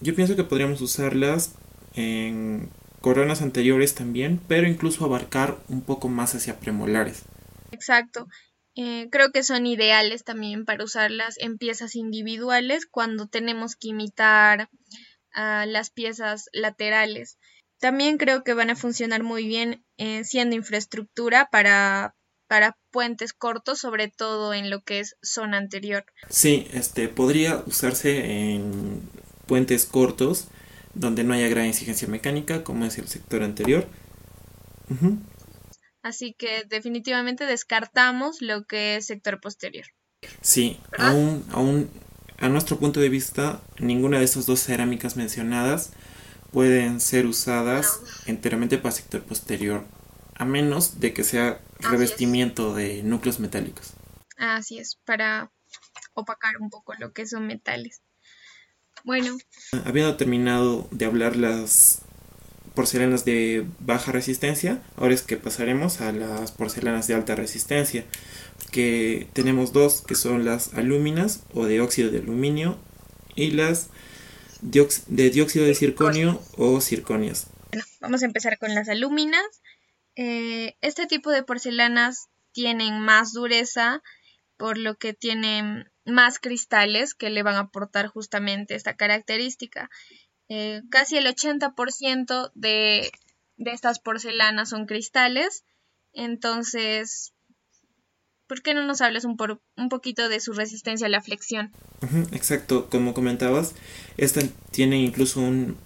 Yo 0.00 0.14
pienso 0.14 0.36
que 0.36 0.44
podríamos 0.44 0.80
usarlas 0.82 1.54
en 1.94 2.70
coronas 3.00 3.42
anteriores 3.42 3.94
también, 3.94 4.40
pero 4.48 4.66
incluso 4.66 5.04
abarcar 5.04 5.58
un 5.68 5.82
poco 5.82 6.08
más 6.08 6.34
hacia 6.34 6.58
premolares. 6.58 7.22
Exacto. 7.70 8.26
Eh, 8.76 9.08
creo 9.10 9.30
que 9.30 9.42
son 9.42 9.66
ideales 9.66 10.24
también 10.24 10.64
para 10.64 10.84
usarlas 10.84 11.36
en 11.38 11.58
piezas 11.58 11.94
individuales 11.94 12.86
cuando 12.90 13.28
tenemos 13.28 13.76
que 13.76 13.88
imitar 13.88 14.68
a 15.32 15.66
las 15.66 15.90
piezas 15.90 16.48
laterales. 16.52 17.38
También 17.78 18.18
creo 18.18 18.42
que 18.42 18.54
van 18.54 18.70
a 18.70 18.76
funcionar 18.76 19.22
muy 19.22 19.46
bien 19.46 19.84
eh, 19.96 20.24
siendo 20.24 20.56
infraestructura 20.56 21.48
para, 21.52 22.14
para 22.48 22.76
puentes 22.90 23.32
cortos, 23.32 23.80
sobre 23.80 24.08
todo 24.08 24.54
en 24.54 24.70
lo 24.70 24.80
que 24.80 25.00
es 25.00 25.16
zona 25.22 25.58
anterior. 25.58 26.04
Sí, 26.30 26.66
este 26.72 27.08
podría 27.08 27.62
usarse 27.66 28.54
en 28.54 29.08
puentes 29.46 29.84
cortos 29.84 30.48
donde 30.94 31.24
no 31.24 31.34
haya 31.34 31.48
gran 31.48 31.66
exigencia 31.66 32.08
mecánica, 32.08 32.64
como 32.64 32.84
es 32.84 32.98
el 32.98 33.08
sector 33.08 33.42
anterior. 33.42 33.86
Así 36.02 36.34
que 36.34 36.64
definitivamente 36.68 37.46
descartamos 37.46 38.42
lo 38.42 38.64
que 38.64 38.96
es 38.96 39.06
sector 39.06 39.40
posterior. 39.40 39.86
Sí, 40.40 40.78
aún, 40.98 41.44
aún 41.52 41.90
a 42.38 42.48
nuestro 42.48 42.78
punto 42.78 43.00
de 43.00 43.08
vista, 43.08 43.62
ninguna 43.78 44.18
de 44.18 44.24
estas 44.24 44.46
dos 44.46 44.60
cerámicas 44.60 45.16
mencionadas 45.16 45.92
pueden 46.52 47.00
ser 47.00 47.26
usadas 47.26 48.00
enteramente 48.26 48.78
para 48.78 48.92
sector 48.92 49.22
posterior, 49.22 49.84
a 50.36 50.44
menos 50.44 51.00
de 51.00 51.12
que 51.12 51.24
sea 51.24 51.60
revestimiento 51.80 52.74
de 52.74 53.02
núcleos 53.02 53.40
metálicos. 53.40 53.94
Así 54.36 54.78
es, 54.78 54.96
para 55.04 55.50
opacar 56.14 56.58
un 56.60 56.70
poco 56.70 56.94
lo 56.94 57.12
que 57.12 57.26
son 57.26 57.46
metales. 57.46 58.02
Bueno. 59.04 59.36
Habiendo 59.84 60.16
terminado 60.16 60.88
de 60.90 61.04
hablar 61.04 61.36
las 61.36 62.02
porcelanas 62.74 63.24
de 63.24 63.66
baja 63.78 64.10
resistencia, 64.10 64.82
ahora 64.96 65.14
es 65.14 65.22
que 65.22 65.36
pasaremos 65.36 66.00
a 66.00 66.10
las 66.10 66.50
porcelanas 66.52 67.06
de 67.06 67.14
alta 67.14 67.36
resistencia, 67.36 68.04
que 68.72 69.28
tenemos 69.32 69.72
dos, 69.72 70.02
que 70.02 70.16
son 70.16 70.44
las 70.44 70.74
alúminas 70.74 71.44
o 71.52 71.66
de 71.66 71.80
óxido 71.80 72.10
de 72.10 72.18
aluminio 72.18 72.78
y 73.36 73.52
las 73.52 73.90
de 74.62 75.30
dióxido 75.30 75.66
de 75.66 75.74
circonio 75.74 76.40
o 76.56 76.80
circonias. 76.80 77.48
Bueno, 77.70 77.84
vamos 78.00 78.22
a 78.22 78.26
empezar 78.26 78.58
con 78.58 78.74
las 78.74 78.88
alúminas. 78.88 79.44
Eh, 80.16 80.76
este 80.80 81.06
tipo 81.06 81.30
de 81.30 81.42
porcelanas 81.42 82.28
tienen 82.52 83.00
más 83.00 83.32
dureza, 83.32 84.02
por 84.56 84.78
lo 84.78 84.96
que 84.96 85.12
tienen 85.12 85.90
más 86.04 86.38
cristales 86.38 87.14
que 87.14 87.30
le 87.30 87.42
van 87.42 87.56
a 87.56 87.60
aportar 87.60 88.08
justamente 88.08 88.74
esta 88.74 88.94
característica. 88.94 89.90
Eh, 90.48 90.82
casi 90.90 91.16
el 91.16 91.26
80% 91.26 92.52
de, 92.54 93.10
de 93.56 93.70
estas 93.70 93.98
porcelanas 93.98 94.68
son 94.68 94.86
cristales, 94.86 95.64
entonces, 96.12 97.32
¿por 98.46 98.62
qué 98.62 98.74
no 98.74 98.84
nos 98.86 99.00
hablas 99.00 99.24
un, 99.24 99.36
por, 99.36 99.60
un 99.76 99.88
poquito 99.88 100.28
de 100.28 100.40
su 100.40 100.52
resistencia 100.52 101.06
a 101.06 101.10
la 101.10 101.22
flexión? 101.22 101.72
exacto, 102.32 102.88
como 102.90 103.14
comentabas, 103.14 103.74
esta 104.16 104.40
tiene 104.70 104.98
incluso 104.98 105.40
un 105.40 105.76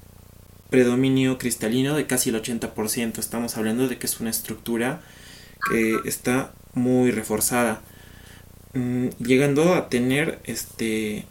predominio 0.71 1.39
cristalino 1.39 1.95
de 1.95 2.07
casi 2.07 2.31
el 2.31 2.43
80%. 2.43 3.19
Estamos 3.19 3.57
hablando 3.57 3.89
de 3.89 3.99
que 3.99 4.07
es 4.07 4.21
una 4.21 4.31
estructura 4.31 5.01
que 5.71 5.97
está 6.05 6.53
muy 6.75 7.11
reforzada. 7.11 7.81
Mm, 8.75 9.09
llegando 9.19 9.75
a 9.75 9.89
tener 9.89 10.41
este 10.45 11.25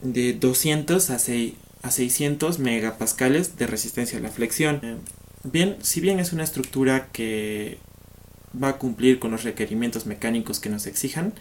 de 0.00 0.32
200 0.32 1.10
a, 1.10 1.18
6, 1.18 1.54
a 1.82 1.90
600 1.90 2.58
megapascales 2.58 3.56
de 3.56 3.66
resistencia 3.66 4.18
a 4.18 4.22
la 4.22 4.30
flexión. 4.30 4.80
Eh, 4.82 4.96
bien, 5.44 5.76
si 5.82 6.00
bien 6.00 6.20
es 6.20 6.32
una 6.32 6.44
estructura 6.44 7.08
que 7.12 7.78
va 8.60 8.68
a 8.68 8.78
cumplir 8.78 9.18
con 9.18 9.30
los 9.30 9.44
requerimientos 9.44 10.06
mecánicos 10.06 10.60
que 10.60 10.70
nos 10.70 10.86
exijan, 10.86 11.34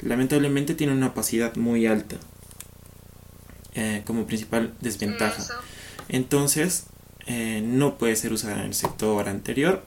lamentablemente 0.00 0.74
tiene 0.74 0.92
una 0.92 1.08
opacidad 1.08 1.56
muy 1.56 1.86
alta 1.86 2.16
eh, 3.74 4.02
como 4.04 4.26
principal 4.26 4.74
desventaja. 4.80 5.42
Entonces, 6.08 6.86
eh, 7.26 7.62
no 7.64 7.98
puede 7.98 8.16
ser 8.16 8.32
usada 8.32 8.60
en 8.60 8.66
el 8.66 8.74
sector 8.74 9.28
anterior, 9.28 9.84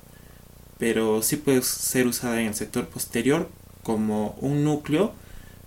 pero 0.77 1.21
sí 1.21 1.38
puede 1.38 1.62
ser 1.62 2.07
usada 2.07 2.41
en 2.41 2.48
el 2.48 2.55
sector 2.55 2.88
posterior 2.88 3.50
como 3.84 4.32
un 4.42 4.64
núcleo 4.64 5.14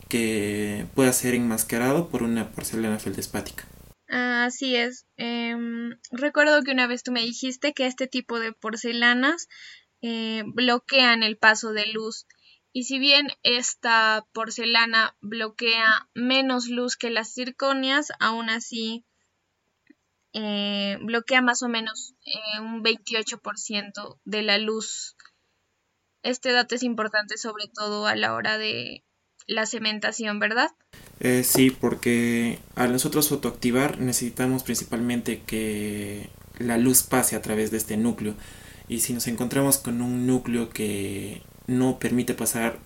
que 0.09 0.87
pueda 0.95 1.13
ser 1.13 1.35
enmascarado 1.35 2.09
por 2.09 2.23
una 2.23 2.51
porcelana 2.51 2.99
feldespática. 2.99 3.65
Así 4.07 4.77
es. 4.77 5.07
Em, 5.17 5.99
recuerdo 6.11 6.63
que 6.63 6.73
una 6.73 6.87
vez 6.87 7.03
tú 7.03 7.13
me 7.13 7.23
dijiste 7.23 7.73
que 7.73 7.87
este 7.87 8.07
tipo 8.07 8.39
de 8.39 8.53
porcelanas 8.53 9.49
eh, 10.03 10.43
bloquean 10.47 11.23
el 11.23 11.39
paso 11.39 11.73
de 11.73 11.87
luz. 11.87 12.27
Y 12.73 12.85
si 12.85 12.99
bien 12.99 13.29
esta 13.43 14.27
porcelana 14.33 15.17
bloquea 15.21 16.09
menos 16.15 16.69
luz 16.69 16.97
que 16.97 17.11
las 17.11 17.33
circonias, 17.33 18.13
aún 18.19 18.51
así 18.51 19.05
eh, 20.33 20.99
bloquea 21.01 21.41
más 21.41 21.63
o 21.63 21.69
menos 21.69 22.15
eh, 22.27 22.61
un 22.61 22.83
28% 22.83 24.19
de 24.25 24.43
la 24.43 24.59
luz 24.59 25.17
este 26.25 26.53
dato 26.53 26.75
es 26.75 26.83
importante 26.83 27.39
sobre 27.39 27.69
todo 27.69 28.07
a 28.07 28.17
la 28.17 28.35
hora 28.35 28.59
de 28.59 29.05
la 29.47 29.67
cementación, 29.67 30.41
¿verdad? 30.41 30.71
Eh, 31.21 31.45
sí, 31.45 31.71
porque 31.71 32.59
al 32.75 32.93
nosotros 32.93 33.29
fotoactivar 33.29 34.01
necesitamos 34.01 34.63
principalmente 34.63 35.43
que 35.47 36.31
la 36.59 36.79
luz 36.79 37.03
pase 37.03 37.37
a 37.37 37.43
través 37.43 37.71
de 37.71 37.77
este 37.77 37.97
núcleo. 37.97 38.35
Y 38.89 39.01
si 39.01 39.13
nos 39.13 39.27
encontramos 39.29 39.79
con 39.79 40.01
un 40.01 40.27
núcleo 40.27 40.71
que 40.71 41.43
no 41.67 41.99
permite 41.99 42.35
pasar 42.35 42.79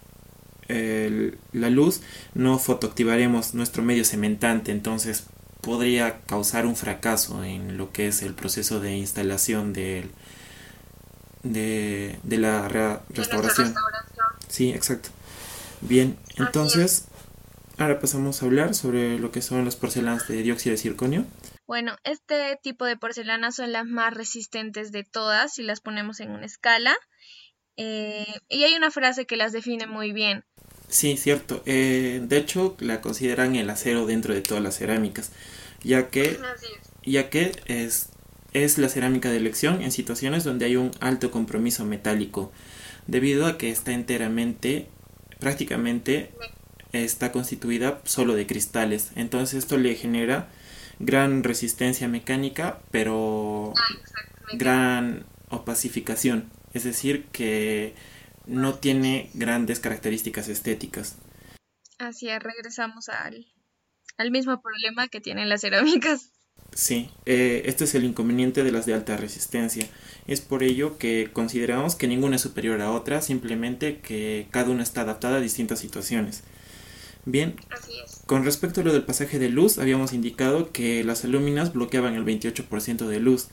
la 0.68 1.70
luz, 1.70 2.02
no 2.34 2.58
fotoactivaremos 2.58 3.54
nuestro 3.54 3.82
medio 3.82 4.04
cementante. 4.04 4.70
Entonces 4.70 5.24
podría 5.62 6.20
causar 6.26 6.66
un 6.66 6.76
fracaso 6.76 7.42
en 7.42 7.78
lo 7.78 7.90
que 7.90 8.08
es 8.08 8.22
el 8.22 8.34
proceso 8.34 8.78
de 8.78 8.96
instalación 8.96 9.72
del, 9.72 10.10
de, 11.42 12.18
de 12.22 12.38
la 12.38 12.68
restauración. 13.10 13.74
Sí, 14.48 14.70
exacto. 14.70 15.10
Bien, 15.80 16.18
entonces, 16.36 17.04
ahora 17.76 18.00
pasamos 18.00 18.42
a 18.42 18.46
hablar 18.46 18.74
sobre 18.74 19.18
lo 19.18 19.30
que 19.30 19.42
son 19.42 19.64
las 19.64 19.76
porcelanas 19.76 20.26
de 20.28 20.42
dióxido 20.42 20.72
de 20.72 20.78
circonio. 20.78 21.24
Bueno, 21.66 21.96
este 22.02 22.58
tipo 22.62 22.86
de 22.86 22.96
porcelanas 22.96 23.56
son 23.56 23.72
las 23.72 23.84
más 23.84 24.14
resistentes 24.14 24.90
de 24.90 25.04
todas 25.04 25.54
si 25.54 25.62
las 25.62 25.80
ponemos 25.80 26.20
en 26.20 26.30
una 26.30 26.46
escala. 26.46 26.96
Eh, 27.76 28.26
y 28.48 28.64
hay 28.64 28.74
una 28.74 28.90
frase 28.90 29.26
que 29.26 29.36
las 29.36 29.52
define 29.52 29.86
muy 29.86 30.12
bien. 30.12 30.44
Sí, 30.88 31.16
cierto. 31.16 31.62
Eh, 31.66 32.20
de 32.22 32.36
hecho, 32.38 32.74
la 32.80 33.00
consideran 33.00 33.54
el 33.54 33.70
acero 33.70 34.06
dentro 34.06 34.34
de 34.34 34.40
todas 34.40 34.62
las 34.62 34.78
cerámicas, 34.78 35.30
ya 35.82 36.08
que, 36.08 36.40
ya 37.04 37.28
que 37.30 37.52
es, 37.66 38.08
es 38.52 38.78
la 38.78 38.88
cerámica 38.88 39.30
de 39.30 39.36
elección 39.36 39.82
en 39.82 39.92
situaciones 39.92 40.44
donde 40.44 40.66
hay 40.66 40.76
un 40.76 40.90
alto 41.00 41.30
compromiso 41.30 41.84
metálico, 41.84 42.52
debido 43.06 43.46
a 43.46 43.58
que 43.58 43.70
está 43.70 43.92
enteramente, 43.92 44.88
prácticamente, 45.38 46.32
está 46.92 47.32
constituida 47.32 48.00
solo 48.04 48.34
de 48.34 48.46
cristales. 48.46 49.10
Entonces 49.16 49.58
esto 49.58 49.76
le 49.76 49.94
genera 49.94 50.48
gran 50.98 51.44
resistencia 51.44 52.08
mecánica, 52.08 52.80
pero 52.90 53.72
ah, 53.76 54.54
gran 54.54 55.26
opacificación. 55.50 56.50
Es 56.72 56.84
decir, 56.84 57.26
que 57.32 57.94
no 58.46 58.74
tiene 58.74 59.30
grandes 59.34 59.80
características 59.80 60.48
estéticas. 60.48 61.18
Así 61.98 62.28
es, 62.28 62.42
regresamos 62.42 63.08
al, 63.08 63.46
al 64.16 64.30
mismo 64.30 64.60
problema 64.60 65.08
que 65.08 65.20
tienen 65.20 65.48
las 65.48 65.62
cerámicas. 65.62 66.32
Sí, 66.74 67.10
eh, 67.26 67.62
este 67.66 67.84
es 67.84 67.94
el 67.96 68.04
inconveniente 68.04 68.62
de 68.62 68.70
las 68.70 68.86
de 68.86 68.94
alta 68.94 69.16
resistencia. 69.16 69.88
Es 70.28 70.40
por 70.40 70.62
ello 70.62 70.96
que 70.96 71.28
consideramos 71.32 71.96
que 71.96 72.06
ninguna 72.06 72.36
es 72.36 72.42
superior 72.42 72.80
a 72.80 72.92
otra, 72.92 73.20
simplemente 73.20 73.98
que 73.98 74.46
cada 74.52 74.70
una 74.70 74.84
está 74.84 75.00
adaptada 75.00 75.38
a 75.38 75.40
distintas 75.40 75.80
situaciones. 75.80 76.44
Bien, 77.24 77.56
con 78.26 78.44
respecto 78.44 78.80
a 78.80 78.84
lo 78.84 78.92
del 78.92 79.02
pasaje 79.04 79.38
de 79.38 79.48
luz, 79.48 79.78
habíamos 79.78 80.12
indicado 80.12 80.70
que 80.70 81.02
las 81.02 81.24
alúminas 81.24 81.72
bloqueaban 81.72 82.14
el 82.14 82.24
28% 82.24 83.06
de 83.06 83.20
luz. 83.20 83.48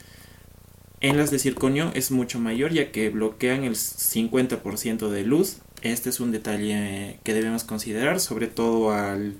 En 1.02 1.18
las 1.18 1.32
de 1.32 1.40
circonio 1.40 1.92
es 1.94 2.12
mucho 2.12 2.40
mayor 2.40 2.72
ya 2.72 2.92
que 2.92 3.10
bloquean 3.10 3.64
el 3.64 3.76
50% 3.76 5.10
de 5.10 5.24
luz. 5.24 5.58
Este 5.82 6.10
es 6.10 6.20
un 6.20 6.32
detalle 6.32 7.20
que 7.24 7.34
debemos 7.34 7.64
considerar, 7.64 8.20
sobre 8.20 8.48
todo 8.48 8.92
al 8.92 9.36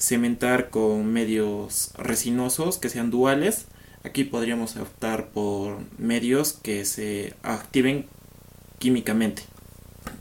cementar 0.00 0.70
con 0.70 1.12
medios 1.12 1.92
resinosos 1.96 2.78
que 2.78 2.88
sean 2.88 3.10
duales. 3.10 3.66
Aquí 4.02 4.24
podríamos 4.24 4.76
optar 4.76 5.28
por 5.28 5.78
medios 5.98 6.54
que 6.54 6.84
se 6.86 7.34
activen 7.42 8.06
químicamente. 8.78 9.42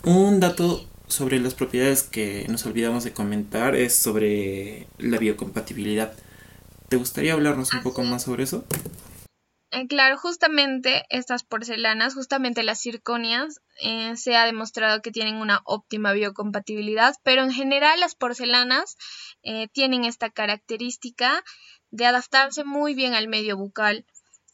Un 0.03 0.41
dato 0.41 0.85
sobre 1.07 1.39
las 1.39 1.55
propiedades 1.55 2.03
que 2.03 2.45
nos 2.49 2.65
olvidamos 2.65 3.03
de 3.05 3.13
comentar 3.13 3.75
es 3.75 3.95
sobre 3.95 4.87
la 4.97 5.17
biocompatibilidad. 5.17 6.13
¿Te 6.89 6.97
gustaría 6.97 7.33
hablarnos 7.33 7.73
un 7.73 7.81
poco 7.81 8.03
más 8.03 8.23
sobre 8.23 8.43
eso? 8.43 8.65
Eh, 9.71 9.87
claro, 9.87 10.17
justamente 10.17 11.05
estas 11.09 11.43
porcelanas, 11.43 12.15
justamente 12.15 12.63
las 12.63 12.81
circonias, 12.81 13.61
eh, 13.81 14.15
se 14.17 14.35
ha 14.35 14.45
demostrado 14.45 15.01
que 15.01 15.11
tienen 15.11 15.35
una 15.35 15.61
óptima 15.65 16.13
biocompatibilidad, 16.13 17.15
pero 17.23 17.43
en 17.43 17.51
general 17.51 17.99
las 17.99 18.15
porcelanas 18.15 18.97
eh, 19.43 19.67
tienen 19.71 20.05
esta 20.05 20.29
característica 20.29 21.43
de 21.91 22.05
adaptarse 22.05 22.63
muy 22.63 22.93
bien 22.93 23.13
al 23.13 23.27
medio 23.27 23.57
bucal 23.57 24.05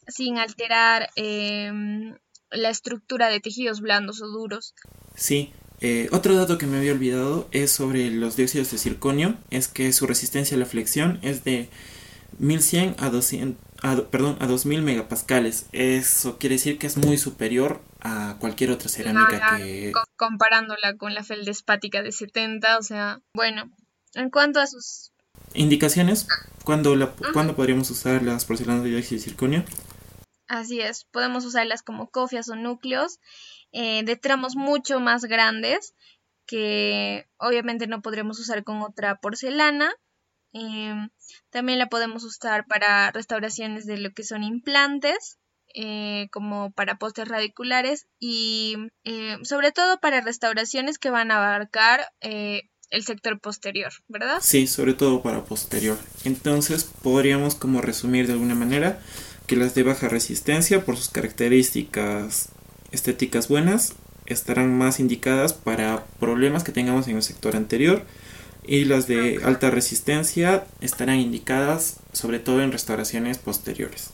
sin 0.08 0.38
alterar 0.38 1.10
em, 1.16 2.16
la 2.50 2.70
estructura 2.70 3.28
de 3.28 3.40
tejidos 3.40 3.80
blandos 3.80 4.22
o 4.22 4.28
duros. 4.28 4.74
Sí, 5.16 5.52
otro 6.10 6.34
dato 6.34 6.56
que 6.56 6.66
me 6.66 6.78
había 6.78 6.92
olvidado 6.92 7.48
es 7.50 7.70
sobre 7.70 8.10
los 8.10 8.36
dióxidos 8.36 8.70
de 8.70 8.78
circonio, 8.78 9.36
es 9.50 9.68
que 9.68 9.92
su 9.92 10.06
resistencia 10.06 10.56
a 10.56 10.60
la 10.60 10.66
flexión 10.66 11.18
es 11.22 11.44
de 11.44 11.68
1100 12.38 12.96
a 12.98 13.10
200 13.10 13.65
a, 13.82 13.96
perdón, 14.10 14.36
a 14.40 14.46
2000 14.46 14.82
megapascales. 14.82 15.66
Eso 15.72 16.38
quiere 16.38 16.56
decir 16.56 16.78
que 16.78 16.86
es 16.86 16.96
muy 16.96 17.18
superior 17.18 17.82
a 18.00 18.36
cualquier 18.38 18.70
otra 18.70 18.88
cerámica 18.88 19.56
que... 19.56 19.92
Comparándola 20.16 20.96
con 20.96 21.14
la 21.14 21.24
feldespática 21.24 22.02
de 22.02 22.12
70, 22.12 22.78
o 22.78 22.82
sea, 22.82 23.20
bueno, 23.34 23.70
en 24.14 24.30
cuanto 24.30 24.60
a 24.60 24.66
sus... 24.66 25.12
Indicaciones, 25.54 26.26
¿cuándo, 26.64 26.96
la, 26.96 27.12
podríamos 27.14 27.90
usar 27.90 28.22
las 28.22 28.44
porcelanas 28.44 28.84
de 28.84 28.90
dióxido 28.90 29.20
de 29.20 29.24
circonio? 29.24 29.64
Así 30.48 30.80
es, 30.80 31.04
podemos 31.04 31.44
usarlas 31.44 31.82
como 31.82 32.10
cofias 32.10 32.48
o 32.48 32.56
núcleos 32.56 33.18
eh, 33.72 34.04
de 34.04 34.16
tramos 34.16 34.54
mucho 34.56 35.00
más 35.00 35.24
grandes 35.24 35.94
que 36.46 37.26
obviamente 37.38 37.88
no 37.88 38.02
podríamos 38.02 38.38
usar 38.38 38.62
con 38.62 38.80
otra 38.82 39.16
porcelana 39.16 39.92
Em, 40.58 41.10
también 41.50 41.78
la 41.78 41.88
podemos 41.88 42.24
usar 42.24 42.66
para 42.66 43.10
restauraciones 43.12 43.86
de 43.86 43.98
lo 43.98 44.12
que 44.12 44.24
son 44.24 44.42
implantes, 44.42 45.38
eh, 45.74 46.28
como 46.32 46.72
para 46.72 46.96
postes 46.96 47.28
radiculares 47.28 48.06
y 48.18 48.76
eh, 49.04 49.36
sobre 49.42 49.72
todo 49.72 49.98
para 50.00 50.22
restauraciones 50.22 50.96
que 50.96 51.10
van 51.10 51.30
a 51.30 51.36
abarcar 51.36 52.06
eh, 52.22 52.62
el 52.88 53.04
sector 53.04 53.38
posterior, 53.40 53.92
¿verdad? 54.08 54.38
Sí, 54.40 54.66
sobre 54.66 54.94
todo 54.94 55.22
para 55.22 55.44
posterior. 55.44 55.98
Entonces 56.24 56.84
podríamos 56.84 57.56
como 57.56 57.82
resumir 57.82 58.26
de 58.26 58.34
alguna 58.34 58.54
manera 58.54 59.02
que 59.46 59.56
las 59.56 59.74
de 59.74 59.82
baja 59.82 60.08
resistencia 60.08 60.84
por 60.84 60.96
sus 60.96 61.08
características 61.08 62.48
estéticas 62.90 63.48
buenas 63.48 63.94
estarán 64.24 64.76
más 64.76 64.98
indicadas 64.98 65.52
para 65.52 66.06
problemas 66.18 66.64
que 66.64 66.72
tengamos 66.72 67.06
en 67.08 67.16
el 67.16 67.22
sector 67.22 67.54
anterior 67.54 68.04
y 68.66 68.84
las 68.84 69.06
de 69.06 69.40
alta 69.44 69.70
resistencia 69.70 70.66
estarán 70.80 71.20
indicadas 71.20 72.00
sobre 72.12 72.38
todo 72.38 72.62
en 72.62 72.72
restauraciones 72.72 73.38
posteriores. 73.38 74.10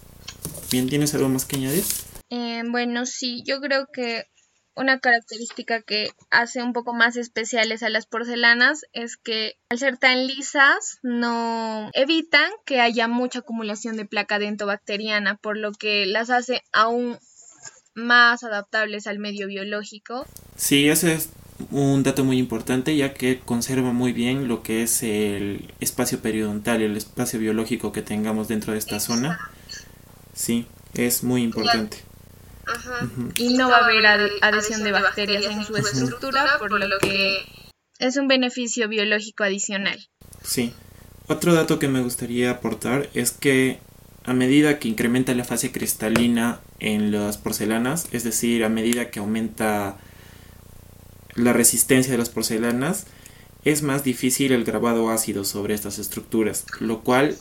Bien, 0.71 0.89
¿tienes 0.89 1.15
algo 1.15 1.29
más 1.29 1.45
que 1.45 1.57
añadir? 1.57 1.85
Eh, 2.31 2.63
bueno, 2.67 3.07
sí, 3.07 3.43
yo 3.47 3.61
creo 3.61 3.87
que 3.93 4.25
una 4.75 5.01
característica 5.01 5.83
que 5.83 6.09
hace 6.31 6.63
un 6.63 6.73
poco 6.73 6.95
más 6.95 7.17
especiales 7.17 7.83
a 7.83 7.91
las 7.91 8.07
porcelanas 8.07 8.87
es 8.93 9.17
que 9.17 9.55
al 9.69 9.79
ser 9.79 9.99
tan 9.99 10.27
lisas 10.27 10.99
no 11.03 11.91
evitan 11.93 12.51
que 12.65 12.81
haya 12.81 13.07
mucha 13.07 13.41
acumulación 13.41 13.97
de 13.97 14.07
placa 14.07 14.39
dentobacteriana, 14.39 15.37
por 15.37 15.59
lo 15.59 15.73
que 15.73 16.07
las 16.07 16.31
hace 16.31 16.63
aún 16.73 17.19
más 17.95 18.45
adaptables 18.45 19.07
al 19.07 19.19
medio 19.19 19.47
biológico. 19.47 20.25
Sí, 20.57 20.89
ese 20.89 21.15
es 21.15 21.29
un 21.71 22.03
dato 22.03 22.25
muy 22.25 22.39
importante 22.39 22.97
ya 22.97 23.15
que 23.15 23.41
conserva 23.41 23.93
muy 23.93 24.13
bien 24.13 24.49
lo 24.49 24.63
que 24.63 24.83
es 24.83 25.03
el 25.03 25.73
espacio 25.81 26.21
periodontal, 26.21 26.83
el 26.83 26.97
espacio 26.97 27.39
biológico 27.39 27.93
que 27.93 28.03
tengamos 28.03 28.49
dentro 28.49 28.73
de 28.73 28.79
esta 28.79 29.01
zona. 29.01 29.39
Sí, 30.35 30.67
es 30.95 31.23
muy 31.23 31.43
importante. 31.43 31.99
Y 33.37 33.55
no 33.55 33.69
va 33.69 33.79
a 33.79 33.85
haber 33.85 34.07
adhesión 34.41 34.83
de 34.85 34.93
bacterias 34.93 35.45
en 35.45 35.65
su 35.65 35.77
estructura, 35.77 36.47
por 36.59 36.71
lo 36.71 36.99
que 36.99 37.39
es 37.99 38.17
un 38.17 38.29
beneficio 38.29 38.89
biológico 38.89 39.45
adicional. 39.45 39.99
Sí. 40.43 40.73
Otro 41.29 41.55
dato 41.55 41.79
que 41.79 41.89
me 41.89 42.03
gustaría 42.03 42.51
aportar 42.51 43.09
es 43.15 43.31
que 43.31 43.79
a 44.25 44.33
medida 44.33 44.79
que 44.79 44.89
incrementa 44.89 45.35
la 45.35 45.45
fase 45.45 45.73
cristalina 45.73 46.61
en 46.79 47.13
las 47.13 47.39
porcelanas, 47.39 48.07
es 48.13 48.25
decir, 48.25 48.65
a 48.65 48.69
medida 48.69 49.11
que 49.11 49.21
aumenta 49.21 49.99
la 51.35 51.53
resistencia 51.53 52.13
de 52.13 52.19
las 52.19 52.31
porcelanas, 52.31 53.07
es 53.65 53.83
más 53.83 54.03
difícil 54.03 54.53
el 54.53 54.65
grabado 54.65 55.11
ácido 55.11 55.45
sobre 55.45 55.75
estas 55.75 55.99
estructuras, 55.99 56.67
lo 56.81 57.03
cual, 57.03 57.37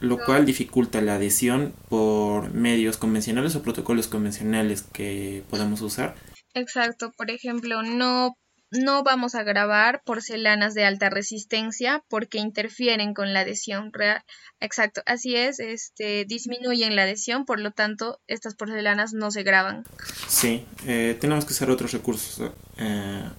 lo 0.00 0.18
cual 0.18 0.46
dificulta 0.46 1.02
la 1.02 1.16
adhesión 1.16 1.74
por 1.88 2.52
medios 2.52 2.96
convencionales 2.96 3.54
o 3.56 3.62
protocolos 3.62 4.08
convencionales 4.08 4.82
que 4.82 5.44
podamos 5.50 5.82
usar. 5.82 6.14
Exacto, 6.54 7.12
por 7.16 7.30
ejemplo, 7.30 7.82
no 7.82 8.36
no 8.70 9.02
vamos 9.02 9.34
a 9.34 9.42
grabar 9.42 10.02
porcelanas 10.04 10.74
de 10.74 10.84
alta 10.84 11.10
resistencia 11.10 12.04
porque 12.08 12.38
interfieren 12.38 13.14
con 13.14 13.32
la 13.32 13.40
adhesión 13.40 13.92
real. 13.92 14.22
Exacto, 14.60 15.02
así 15.06 15.36
es, 15.36 15.60
este, 15.60 16.24
disminuyen 16.24 16.96
la 16.96 17.02
adhesión, 17.02 17.44
por 17.44 17.60
lo 17.60 17.70
tanto, 17.70 18.20
estas 18.26 18.54
porcelanas 18.54 19.12
no 19.12 19.30
se 19.30 19.42
graban. 19.42 19.84
Sí, 20.28 20.66
eh, 20.86 21.16
tenemos 21.20 21.44
que 21.44 21.52
usar 21.52 21.70
otros 21.70 21.92
recursos 21.92 22.50
eh, 22.78 23.30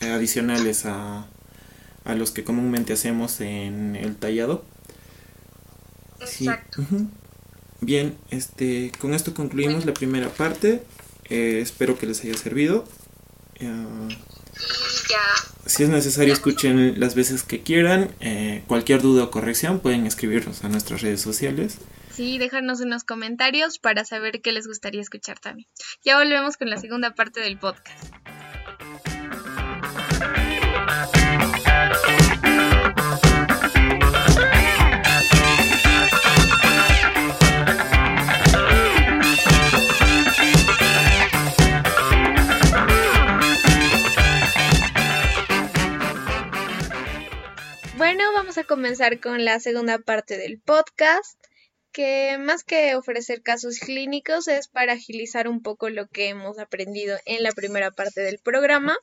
adicionales 0.00 0.86
a, 0.86 1.26
a, 2.04 2.14
los 2.14 2.30
que 2.30 2.44
comúnmente 2.44 2.92
hacemos 2.92 3.40
en 3.40 3.96
el 3.96 4.16
tallado. 4.16 4.64
Exacto. 6.20 6.82
Bien, 7.80 8.16
este, 8.30 8.92
con 8.98 9.12
esto 9.12 9.34
concluimos 9.34 9.84
la 9.84 9.92
primera 9.92 10.30
parte. 10.30 10.82
Eh, 11.28 11.60
espero 11.60 11.98
que 11.98 12.06
les 12.06 12.22
haya 12.22 12.34
servido. 12.34 12.84
Uh, 13.72 14.08
Si 15.66 15.82
es 15.82 15.88
necesario, 15.88 16.32
escuchen 16.32 17.00
las 17.00 17.14
veces 17.14 17.42
que 17.42 17.62
quieran. 17.62 18.14
Eh, 18.20 18.62
cualquier 18.66 19.00
duda 19.02 19.24
o 19.24 19.30
corrección 19.30 19.80
pueden 19.80 20.06
escribirnos 20.06 20.64
a 20.64 20.68
nuestras 20.68 21.02
redes 21.02 21.20
sociales. 21.20 21.78
Sí, 22.12 22.38
déjanos 22.38 22.80
unos 22.80 23.02
comentarios 23.02 23.78
para 23.78 24.04
saber 24.04 24.40
qué 24.40 24.52
les 24.52 24.68
gustaría 24.68 25.00
escuchar 25.00 25.40
también. 25.40 25.68
Ya 26.04 26.16
volvemos 26.18 26.56
con 26.56 26.70
la 26.70 26.76
segunda 26.76 27.14
parte 27.14 27.40
del 27.40 27.58
podcast. 27.58 28.04
Bueno, 48.04 48.34
vamos 48.34 48.58
a 48.58 48.64
comenzar 48.64 49.18
con 49.18 49.46
la 49.46 49.58
segunda 49.60 49.96
parte 49.96 50.36
del 50.36 50.60
podcast, 50.60 51.42
que 51.90 52.36
más 52.38 52.62
que 52.62 52.96
ofrecer 52.96 53.40
casos 53.40 53.78
clínicos 53.78 54.46
es 54.46 54.68
para 54.68 54.92
agilizar 54.92 55.48
un 55.48 55.62
poco 55.62 55.88
lo 55.88 56.06
que 56.08 56.28
hemos 56.28 56.58
aprendido 56.58 57.16
en 57.24 57.42
la 57.42 57.52
primera 57.52 57.92
parte 57.92 58.20
del 58.20 58.38
programa. 58.44 58.94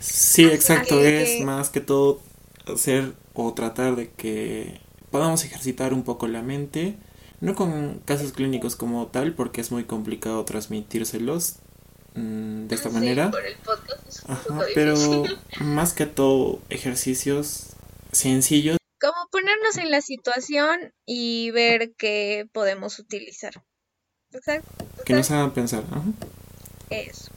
Sí, 0.00 0.46
exacto, 0.46 1.04
es 1.04 1.42
más 1.44 1.68
que 1.68 1.82
todo 1.82 2.22
hacer 2.66 3.12
o 3.34 3.52
tratar 3.52 3.94
de 3.94 4.10
que 4.10 4.80
podamos 5.10 5.44
ejercitar 5.44 5.92
un 5.92 6.02
poco 6.02 6.28
la 6.28 6.40
mente, 6.40 6.96
no 7.42 7.54
con 7.54 7.98
casos 8.06 8.32
clínicos 8.32 8.74
como 8.74 9.08
tal, 9.08 9.34
porque 9.34 9.60
es 9.60 9.70
muy 9.70 9.84
complicado 9.84 10.46
transmitírselos 10.46 11.56
mm, 12.14 12.68
de 12.68 12.74
esta 12.74 12.88
manera. 12.88 13.30
pero 14.74 14.94
más 15.60 15.92
que 15.92 16.06
todo 16.06 16.62
ejercicios 16.70 17.67
sencillo. 18.12 18.76
Como 19.00 19.28
ponernos 19.30 19.76
en 19.78 19.90
la 19.90 20.00
situación 20.00 20.92
y 21.06 21.50
ver 21.52 21.92
qué 21.96 22.48
podemos 22.52 22.98
utilizar. 22.98 23.52
Exacto. 24.32 24.86
Que 25.04 25.14
nos 25.14 25.30
hagan 25.30 25.52
pensar. 25.52 25.84
Eso. 26.90 27.30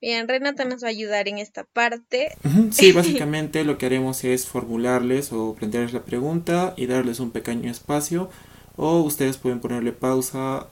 Bien, 0.00 0.28
Renata 0.28 0.64
nos 0.64 0.84
va 0.84 0.88
a 0.88 0.90
ayudar 0.90 1.26
en 1.26 1.38
esta 1.38 1.64
parte. 1.64 2.36
Sí, 2.70 2.92
básicamente 2.94 3.64
lo 3.64 3.78
que 3.78 3.86
haremos 3.86 4.22
es 4.22 4.46
formularles 4.46 5.32
o 5.32 5.54
plantearles 5.54 5.92
la 5.92 6.04
pregunta 6.04 6.74
y 6.76 6.86
darles 6.86 7.18
un 7.18 7.32
pequeño 7.32 7.70
espacio. 7.70 8.30
O 8.76 9.00
ustedes 9.00 9.38
pueden 9.38 9.58
ponerle 9.58 9.92
pausa 9.92 10.68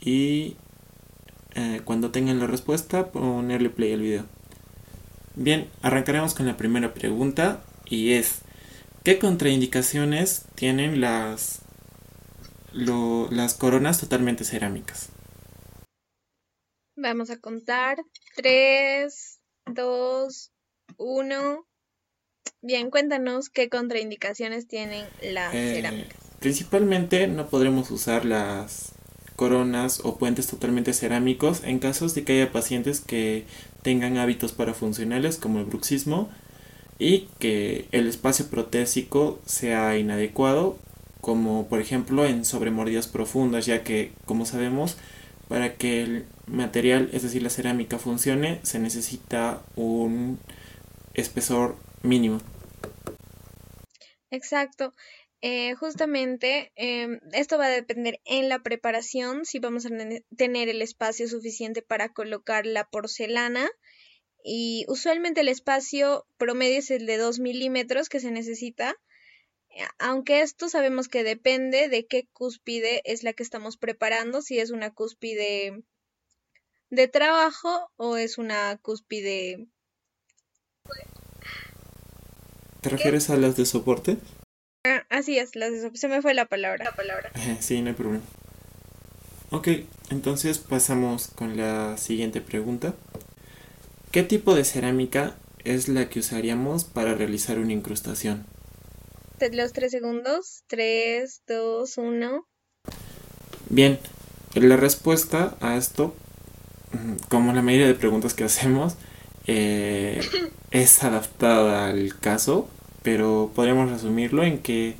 y 0.00 0.56
eh, 1.54 1.82
cuando 1.84 2.10
tengan 2.10 2.38
la 2.38 2.46
respuesta 2.46 3.12
ponerle 3.12 3.68
play 3.68 3.92
al 3.92 4.00
video. 4.00 4.24
Bien, 5.34 5.68
arrancaremos 5.82 6.32
con 6.32 6.46
la 6.46 6.56
primera 6.56 6.94
pregunta 6.94 7.62
y 7.88 8.12
es 8.12 8.42
¿qué 9.04 9.18
contraindicaciones 9.18 10.46
tienen 10.54 11.00
las, 11.00 11.62
las 12.72 13.54
coronas 13.54 14.00
totalmente 14.00 14.44
cerámicas? 14.44 15.10
Vamos 16.96 17.30
a 17.30 17.38
contar. 17.38 17.98
3, 18.36 19.38
2, 19.66 20.52
1. 20.96 21.66
Bien, 22.62 22.90
cuéntanos 22.90 23.48
qué 23.50 23.68
contraindicaciones 23.68 24.66
tienen 24.66 25.06
las 25.22 25.54
eh, 25.54 25.74
cerámicas. 25.74 26.18
Principalmente 26.40 27.26
no 27.28 27.48
podremos 27.48 27.90
usar 27.90 28.24
las 28.24 28.92
coronas 29.36 30.00
o 30.02 30.16
puentes 30.16 30.46
totalmente 30.46 30.94
cerámicos 30.94 31.62
en 31.62 31.78
casos 31.78 32.14
de 32.14 32.24
que 32.24 32.40
haya 32.40 32.52
pacientes 32.52 33.00
que 33.00 33.46
tengan 33.82 34.16
hábitos 34.16 34.52
parafuncionales 34.52 35.36
como 35.36 35.60
el 35.60 35.66
bruxismo 35.66 36.30
y 36.98 37.28
que 37.38 37.86
el 37.92 38.06
espacio 38.06 38.48
protésico 38.48 39.40
sea 39.44 39.98
inadecuado, 39.98 40.78
como 41.20 41.68
por 41.68 41.80
ejemplo 41.80 42.24
en 42.24 42.44
sobremordidas 42.44 43.08
profundas, 43.08 43.66
ya 43.66 43.82
que, 43.82 44.12
como 44.24 44.46
sabemos, 44.46 44.96
para 45.48 45.74
que 45.74 46.02
el 46.02 46.26
material, 46.46 47.10
es 47.12 47.22
decir, 47.22 47.42
la 47.42 47.50
cerámica, 47.50 47.98
funcione, 47.98 48.60
se 48.62 48.78
necesita 48.78 49.62
un 49.76 50.38
espesor 51.14 51.76
mínimo. 52.02 52.40
Exacto. 54.30 54.92
Eh, 55.42 55.74
justamente 55.74 56.72
em, 56.76 57.20
esto 57.32 57.58
va 57.58 57.66
a 57.66 57.70
depender 57.70 58.20
en 58.24 58.48
la 58.48 58.60
preparación, 58.60 59.44
si 59.44 59.58
vamos 59.58 59.86
a 59.86 59.90
tener 60.36 60.68
el 60.68 60.82
espacio 60.82 61.28
suficiente 61.28 61.82
para 61.82 62.08
colocar 62.08 62.66
la 62.66 62.88
porcelana 62.88 63.68
y 64.48 64.84
usualmente 64.86 65.40
el 65.40 65.48
espacio 65.48 66.24
promedio 66.38 66.78
es 66.78 66.92
el 66.92 67.04
de 67.06 67.16
2 67.16 67.40
milímetros 67.40 68.08
que 68.08 68.20
se 68.20 68.30
necesita, 68.30 68.94
eh, 69.70 69.82
aunque 69.98 70.40
esto 70.40 70.68
sabemos 70.68 71.08
que 71.08 71.24
depende 71.24 71.88
de 71.88 72.06
qué 72.06 72.28
cúspide 72.32 73.02
es 73.04 73.24
la 73.24 73.32
que 73.32 73.42
estamos 73.42 73.76
preparando, 73.76 74.42
si 74.42 74.60
es 74.60 74.70
una 74.70 74.94
cúspide 74.94 75.82
de 76.90 77.08
trabajo 77.08 77.90
o 77.96 78.16
es 78.16 78.38
una 78.38 78.78
cúspide... 78.78 79.66
¿Te 82.82 82.88
refieres 82.88 83.30
a 83.30 83.36
las 83.36 83.56
de 83.56 83.66
soporte? 83.66 84.16
Ah, 84.84 85.04
así 85.10 85.40
es, 85.40 85.56
las 85.56 85.72
de 85.72 85.78
soporte. 85.78 85.98
Se 85.98 86.06
me 86.06 86.22
fue 86.22 86.34
la 86.34 86.46
palabra. 86.46 86.84
La 86.84 86.94
palabra. 86.94 87.32
sí, 87.60 87.82
no 87.82 87.88
hay 87.88 87.96
problema. 87.96 88.22
Ok, 89.50 89.68
entonces 90.10 90.58
pasamos 90.58 91.26
con 91.26 91.56
la 91.56 91.96
siguiente 91.96 92.40
pregunta. 92.40 92.94
¿Qué 94.10 94.22
tipo 94.22 94.54
de 94.54 94.64
cerámica 94.64 95.36
es 95.64 95.88
la 95.88 96.08
que 96.08 96.20
usaríamos 96.20 96.84
para 96.84 97.14
realizar 97.14 97.58
una 97.58 97.72
incrustación? 97.72 98.46
Los 99.52 99.72
tres 99.72 99.90
segundos. 99.90 100.62
Tres, 100.66 101.42
dos, 101.46 101.98
uno. 101.98 102.46
Bien, 103.68 103.98
la 104.54 104.76
respuesta 104.76 105.56
a 105.60 105.76
esto, 105.76 106.14
como 107.28 107.52
la 107.52 107.62
mayoría 107.62 107.88
de 107.88 107.94
preguntas 107.94 108.32
que 108.32 108.44
hacemos, 108.44 108.94
eh, 109.46 110.20
es 110.70 111.02
adaptada 111.04 111.88
al 111.88 112.18
caso, 112.18 112.68
pero 113.02 113.50
podríamos 113.54 113.90
resumirlo 113.90 114.44
en 114.44 114.60
que 114.60 114.96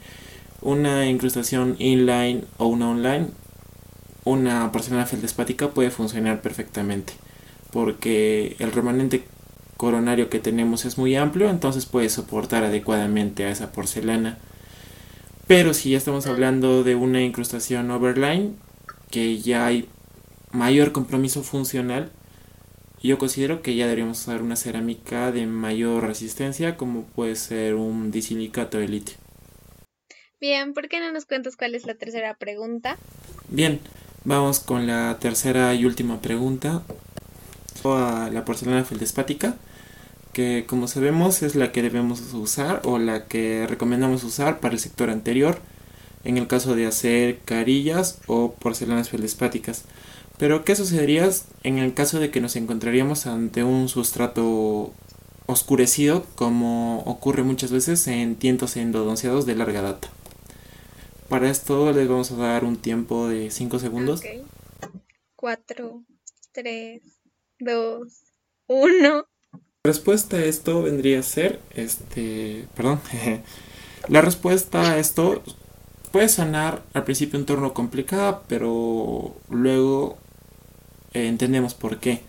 una 0.61 1.07
incrustación 1.07 1.77
inline 1.79 2.45
o 2.59 2.67
una 2.67 2.91
online, 2.91 3.29
una 4.25 4.71
porcelana 4.73 5.07
feldespática 5.07 5.71
puede 5.71 5.91
funcionar 5.91 6.43
perfectamente 6.43 7.15
porque 7.77 8.57
el 8.59 8.73
remanente 8.73 9.23
coronario 9.77 10.31
que 10.31 10.39
tenemos 10.39 10.87
es 10.87 10.97
muy 10.97 11.15
amplio, 11.15 11.51
entonces 11.51 11.85
puede 11.85 12.09
soportar 12.09 12.65
adecuadamente 12.65 13.45
a 13.45 13.51
esa 13.51 13.71
porcelana. 13.71 14.39
Pero 15.47 15.75
si 15.75 15.91
ya 15.91 15.99
estamos 15.99 16.27
hablando 16.27 16.85
de 16.85 16.95
una 16.95 17.21
incrustación 17.21 17.91
overline, 17.91 18.57
que 19.11 19.41
ya 19.41 19.67
hay 19.67 19.91
mayor 20.53 20.93
compromiso 20.93 21.43
funcional, 21.43 22.11
yo 23.03 23.19
considero 23.19 23.61
que 23.61 23.77
ya 23.77 23.85
deberíamos 23.85 24.23
usar 24.23 24.41
una 24.41 24.57
cerámica 24.57 25.31
de 25.31 25.45
mayor 25.45 26.03
resistencia, 26.05 26.79
como 26.79 27.03
puede 27.03 27.37
ser 27.37 27.75
un 27.75 28.11
disilicato 28.11 28.79
de 28.79 28.89
litio. 28.89 29.17
Bien, 30.41 30.73
¿por 30.73 30.89
qué 30.89 30.99
no 30.99 31.13
nos 31.13 31.27
cuentas 31.27 31.57
cuál 31.59 31.75
es 31.75 31.85
la 31.85 31.97
tercera 31.97 32.39
pregunta? 32.39 32.97
Bien, 33.51 33.81
vamos 34.25 34.61
con 34.61 34.87
la 34.87 35.19
tercera 35.21 35.75
y 35.75 35.85
última 35.85 36.23
pregunta 36.23 36.83
a 37.95 38.31
la 38.31 38.45
porcelana 38.45 38.85
feldespática, 38.85 39.57
que 40.33 40.65
como 40.67 40.89
sabemos 40.89 41.43
es 41.43 41.55
la 41.55 41.73
que 41.73 41.83
debemos 41.83 42.21
usar 42.35 42.83
o 42.85 42.99
la 42.99 43.27
que 43.27 43.67
recomendamos 43.67 44.25
usar 44.25 44.61
para 44.61 44.75
el 44.75 44.81
sector 44.81 45.11
anterior, 45.11 45.59
en 46.25 46.37
el 46.37 46.47
caso 46.47 46.75
de 46.75 46.87
hacer 46.87 47.39
carillas 47.39 48.19
o 48.27 48.53
porcelanas 48.53 49.09
feldespáticas. 49.09 49.85
Pero 50.39 50.65
¿qué 50.65 50.77
sucedería 50.77 51.31
en 51.63 51.79
el 51.79 51.95
caso 51.95 52.21
de 52.21 52.31
que 52.31 52.41
nos 52.41 52.57
encontraríamos 52.57 53.27
ante 53.27 53.65
un 53.65 53.89
sustrato 53.89 54.93
oscurecido, 55.47 56.27
como 56.35 57.01
ocurre 57.05 57.43
muchas 57.43 57.71
veces 57.71 58.07
en 58.09 58.37
tientos 58.37 58.77
endodonceados 58.77 59.47
de 59.47 59.55
larga 59.55 59.81
data? 59.81 60.09
Para 61.29 61.51
esto 61.51 61.93
les 61.93 62.09
vamos 62.09 62.31
a 62.31 62.37
dar 62.37 62.65
un 62.65 62.77
tiempo 62.77 63.29
de 63.29 63.51
5 63.51 63.79
segundos. 63.79 64.23
4, 65.37 66.05
3, 66.53 67.03
dos, 67.59 68.23
uno. 68.67 69.27
Respuesta 69.85 70.37
a 70.37 70.45
esto 70.45 70.83
vendría 70.83 71.21
a 71.21 71.23
ser, 71.23 71.61
este, 71.75 72.67
perdón, 72.75 73.01
la 74.09 74.21
respuesta 74.21 74.93
a 74.93 74.99
esto 74.99 75.43
puede 76.11 76.29
sonar 76.29 76.83
al 76.93 77.05
principio 77.05 77.39
un 77.39 77.47
torno 77.47 77.75
complicado, 77.75 78.43
pero 78.49 79.37
luego 79.49 80.19
eh, 81.13 81.29
entendemos 81.29 81.75
por 81.75 81.99
qué. 81.99 82.23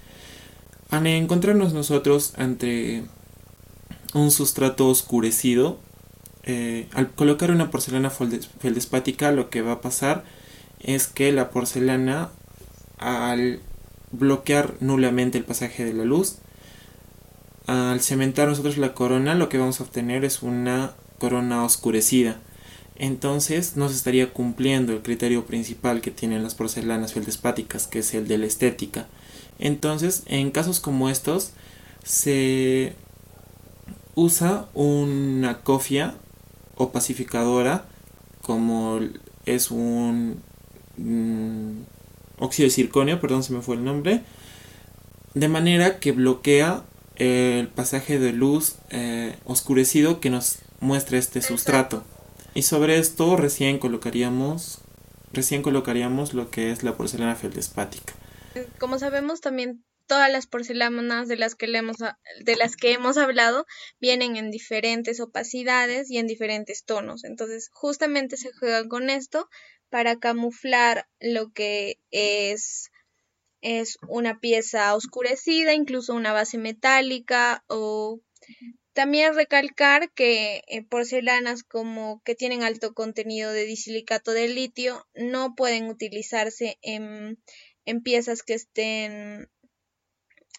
Al 0.90 1.08
encontrarnos 1.08 1.74
nosotros 1.74 2.34
ante 2.38 3.04
un 4.14 4.32
sustrato 4.32 4.88
oscurecido, 4.88 5.80
eh, 6.44 6.88
al 6.94 7.12
colocar 7.12 7.52
una 7.52 7.72
porcelana 7.72 8.10
feldespática 8.10 9.32
lo 9.32 9.50
que 9.50 9.62
va 9.62 9.74
a 9.74 9.82
pasar 9.82 10.24
es 10.80 11.08
que 11.08 11.32
la 11.32 11.50
porcelana 11.50 12.30
al 12.98 13.60
bloquear 14.12 14.76
nulamente 14.80 15.38
el 15.38 15.44
pasaje 15.44 15.86
de 15.86 15.94
la 15.94 16.06
luz, 16.06 16.38
al 17.68 18.00
cementar 18.00 18.48
nosotros 18.48 18.78
la 18.78 18.94
corona, 18.94 19.36
lo 19.36 19.50
que 19.50 19.58
vamos 19.58 19.80
a 19.80 19.84
obtener 19.84 20.24
es 20.24 20.42
una 20.42 20.94
corona 21.20 21.64
oscurecida. 21.66 22.40
Entonces 22.96 23.76
no 23.76 23.90
se 23.90 23.96
estaría 23.96 24.34
cumpliendo 24.34 24.94
el 24.94 25.02
criterio 25.02 25.46
principal 25.46 26.02
que 26.02 26.10
tienen 26.10 26.44
las 26.44 26.56
porcelanas 26.56 27.14
feldespáticas, 27.14 27.86
que 27.86 28.00
es 28.00 28.14
el 28.14 28.28
de 28.28 28.38
la 28.38 28.46
estética. 28.46 29.08
Entonces, 29.60 30.24
en 30.28 30.52
casos 30.52 30.80
como 30.80 31.10
estos, 31.10 31.52
se 32.04 32.94
usa 34.16 34.68
una 34.74 35.60
cofia 35.62 36.16
o 36.76 36.92
pacificadora, 36.92 37.86
como 38.42 39.00
es 39.46 39.72
un 39.72 40.42
mm, 40.98 41.97
óxido 42.38 42.68
de 42.68 42.72
circonio, 42.72 43.20
perdón, 43.20 43.44
se 43.44 43.54
me 43.54 43.62
fue 43.62 43.76
el 43.76 43.84
nombre, 43.84 44.22
de 45.34 45.48
manera 45.48 46.00
que 46.00 46.12
bloquea 46.12 46.84
el 47.16 47.68
pasaje 47.68 48.20
de 48.20 48.34
luz 48.34 48.76
eh, 48.90 49.36
oscurecido 49.46 50.20
que 50.20 50.30
nos 50.30 50.60
muestra 50.80 51.18
este 51.18 51.42
sustrato. 51.42 52.04
Y 52.54 52.64
sobre 52.64 52.98
esto 52.98 53.38
recién 53.38 53.80
colocaríamos 53.80 54.82
recién 55.34 55.62
colocaríamos 55.62 56.34
lo 56.34 56.50
que 56.50 56.72
es 56.72 56.84
la 56.84 56.96
porcelana 56.96 57.36
feldespática. 57.36 58.14
Como 58.80 58.98
sabemos 58.98 59.42
también 59.42 59.84
todas 60.08 60.32
las 60.32 60.48
porcelanas 60.48 61.28
de 61.28 61.36
las 61.36 61.56
que 61.56 61.66
hemos, 61.66 61.98
de 61.98 62.56
las 62.56 62.76
que 62.76 62.94
hemos 62.94 63.18
hablado 63.18 63.66
vienen 64.00 64.38
en 64.38 64.52
diferentes 64.52 65.20
opacidades 65.20 66.10
y 66.10 66.18
en 66.18 66.28
diferentes 66.28 66.86
tonos. 66.86 67.24
Entonces, 67.24 67.70
justamente 67.74 68.38
se 68.38 68.52
juega 68.54 68.88
con 68.88 69.10
esto 69.10 69.50
para 69.90 70.18
camuflar 70.18 71.08
lo 71.20 71.52
que 71.52 72.00
es 72.12 72.92
es 73.62 73.98
una 74.08 74.40
pieza 74.40 74.96
oscurecida, 74.96 75.74
incluso 75.74 76.14
una 76.14 76.32
base 76.32 76.58
metálica 76.58 77.64
o 77.68 78.22
también 78.94 79.36
recalcar 79.36 80.12
que 80.14 80.62
eh, 80.68 80.84
porcelanas 80.84 81.64
como 81.64 82.22
que 82.24 82.36
tienen 82.36 82.64
alto 82.64 82.94
contenido 82.94 83.52
de 83.52 83.66
disilicato 83.66 84.32
de 84.32 84.48
litio 84.48 85.06
no 85.14 85.54
pueden 85.56 85.88
utilizarse 85.88 86.78
en, 86.82 87.38
piezas 88.04 88.44
que 88.44 88.54
estén 88.54 89.50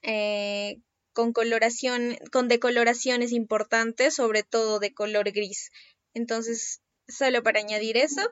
eh, 0.02 0.80
con 1.12 1.32
coloración, 1.32 2.16
con 2.30 2.48
decoloraciones 2.48 3.32
importantes, 3.32 4.14
sobre 4.14 4.44
todo 4.44 4.78
de 4.78 4.94
color 4.94 5.32
gris. 5.32 5.70
Entonces, 6.14 6.80
solo 7.08 7.42
para 7.42 7.60
añadir 7.60 7.96
eso. 7.96 8.22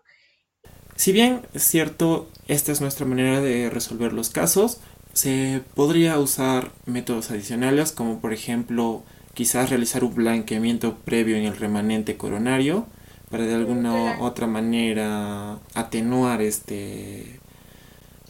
Si 0.97 1.13
bien 1.13 1.43
es 1.55 1.63
cierto, 1.63 2.29
esta 2.49 2.73
es 2.73 2.81
nuestra 2.81 3.07
manera 3.07 3.41
de 3.41 3.71
resolver 3.71 4.13
los 4.13 4.31
casos, 4.31 4.81
se 5.13 5.63
podría 5.75 6.19
usar 6.19 6.73
métodos 6.85 7.31
adicionales 7.31 7.93
como 7.93 8.21
por 8.21 8.33
ejemplo 8.33 9.03
quizás 9.35 9.71
realizar 9.71 10.05
un 10.05 10.15
blanqueamiento 10.15 10.97
previo 10.97 11.37
en 11.37 11.45
el 11.45 11.57
remanente 11.57 12.17
coronario 12.17 12.87
para 13.31 13.45
de 13.45 13.55
alguna 13.55 14.21
otra 14.21 14.47
manera 14.47 15.59
atenuar 15.75 16.43
este 16.43 17.41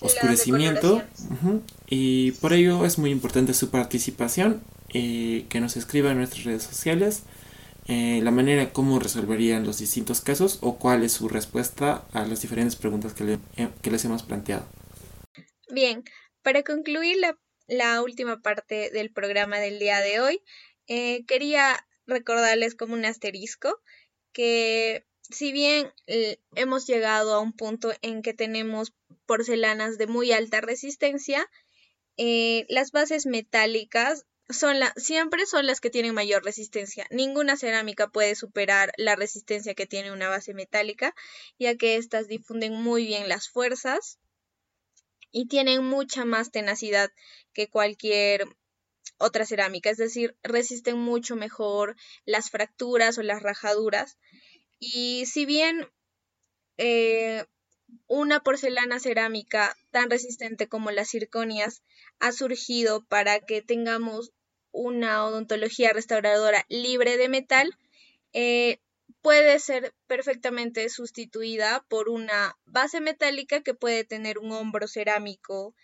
oscurecimiento. 0.00 1.02
y 1.88 2.32
por 2.32 2.52
ello 2.52 2.84
es 2.84 2.98
muy 2.98 3.10
importante 3.10 3.54
su 3.54 3.70
participación 3.70 4.62
y 4.92 5.42
que 5.42 5.60
nos 5.60 5.76
escriba 5.76 6.12
en 6.12 6.18
nuestras 6.18 6.44
redes 6.44 6.62
sociales 6.62 7.22
eh, 7.88 8.20
la 8.20 8.32
manera 8.32 8.72
como 8.72 8.98
resolverían 8.98 9.64
los 9.64 9.78
distintos 9.78 10.20
casos 10.20 10.58
o 10.60 10.76
cuál 10.76 11.04
es 11.04 11.12
su 11.12 11.28
respuesta 11.28 12.04
a 12.12 12.26
las 12.26 12.42
diferentes 12.42 12.74
preguntas 12.74 13.14
que, 13.14 13.38
eh, 13.56 13.68
les 13.84 14.04
hemos 14.04 14.24
planteado. 14.24 14.66
Bien, 15.70 16.02
para 16.42 16.64
concluir 16.64 17.16
la, 17.68 18.02
última 18.02 18.40
parte 18.40 18.90
del 18.90 19.12
programa 19.12 19.60
del 19.60 19.78
día 19.78 20.00
de 20.00 20.18
hoy, 20.18 20.42
eh, 20.88 21.24
quería 21.26 21.86
recordarles 22.06 22.74
como 22.74 22.94
un 22.94 23.04
asterisco 23.04 23.80
que 24.32 25.06
si 25.22 25.52
bien 25.52 25.92
hemos 26.54 26.86
llegado 26.86 27.34
a 27.34 27.40
un 27.40 27.52
punto 27.52 27.92
en 28.02 28.22
que 28.22 28.34
tenemos 28.34 28.94
porcelanas 29.26 29.98
de 29.98 30.06
muy 30.06 30.30
alta 30.30 30.60
resistencia, 30.60 31.48
las 32.16 32.92
bases 32.92 33.26
metálicas 33.26 34.24
son 34.48 34.78
la, 34.78 34.92
siempre 34.96 35.46
son 35.46 35.66
las 35.66 35.80
que 35.80 35.90
tienen 35.90 36.14
mayor 36.14 36.44
resistencia. 36.44 37.06
Ninguna 37.10 37.56
cerámica 37.56 38.08
puede 38.08 38.34
superar 38.34 38.92
la 38.96 39.16
resistencia 39.16 39.74
que 39.74 39.86
tiene 39.86 40.12
una 40.12 40.28
base 40.28 40.54
metálica, 40.54 41.14
ya 41.58 41.76
que 41.76 41.96
éstas 41.96 42.28
difunden 42.28 42.72
muy 42.74 43.06
bien 43.06 43.28
las 43.28 43.48
fuerzas 43.48 44.18
y 45.32 45.48
tienen 45.48 45.84
mucha 45.84 46.24
más 46.24 46.50
tenacidad 46.50 47.10
que 47.52 47.68
cualquier 47.68 48.46
otra 49.18 49.46
cerámica, 49.46 49.90
es 49.90 49.96
decir, 49.96 50.36
resisten 50.42 50.98
mucho 50.98 51.36
mejor 51.36 51.96
las 52.24 52.50
fracturas 52.50 53.18
o 53.18 53.22
las 53.22 53.42
rajaduras. 53.42 54.18
Y 54.78 55.24
si 55.26 55.46
bien 55.46 55.88
eh, 56.76 57.44
una 58.06 58.40
porcelana 58.40 59.00
cerámica 59.00 59.76
tan 59.90 60.10
resistente 60.10 60.68
como 60.68 60.90
las 60.90 61.08
circonias 61.08 61.82
ha 62.18 62.32
surgido 62.32 63.04
para 63.04 63.40
que 63.40 63.62
tengamos 63.62 64.32
una 64.76 65.24
odontología 65.24 65.92
restauradora 65.92 66.66
libre 66.68 67.16
de 67.16 67.28
metal, 67.28 67.76
eh, 68.32 68.78
puede 69.22 69.58
ser 69.58 69.94
perfectamente 70.06 70.88
sustituida 70.90 71.84
por 71.88 72.08
una 72.08 72.56
base 72.66 73.00
metálica 73.00 73.62
que 73.62 73.74
puede 73.74 74.04
tener 74.04 74.38
un 74.38 74.52
hombro 74.52 74.86
cerámico 74.86 75.74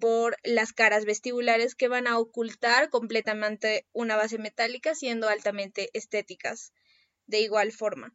por 0.00 0.36
las 0.44 0.72
caras 0.72 1.04
vestibulares 1.04 1.74
que 1.74 1.88
van 1.88 2.06
a 2.06 2.18
ocultar 2.18 2.88
completamente 2.88 3.86
una 3.92 4.16
base 4.16 4.38
metálica 4.38 4.94
siendo 4.94 5.28
altamente 5.28 5.90
estéticas 5.92 6.72
de 7.26 7.40
igual 7.40 7.72
forma. 7.72 8.14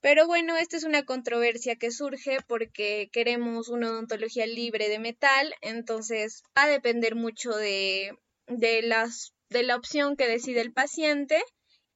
Pero 0.00 0.26
bueno, 0.26 0.56
esta 0.56 0.76
es 0.76 0.84
una 0.84 1.04
controversia 1.04 1.76
que 1.76 1.92
surge 1.92 2.38
porque 2.48 3.08
queremos 3.12 3.68
una 3.68 3.90
odontología 3.90 4.46
libre 4.46 4.88
de 4.88 4.98
metal, 4.98 5.54
entonces 5.60 6.42
va 6.58 6.64
a 6.64 6.68
depender 6.68 7.14
mucho 7.14 7.52
de, 7.52 8.18
de, 8.48 8.82
las, 8.82 9.31
de 9.52 9.62
la 9.62 9.76
opción 9.76 10.16
que 10.16 10.28
decide 10.28 10.60
el 10.60 10.72
paciente 10.72 11.42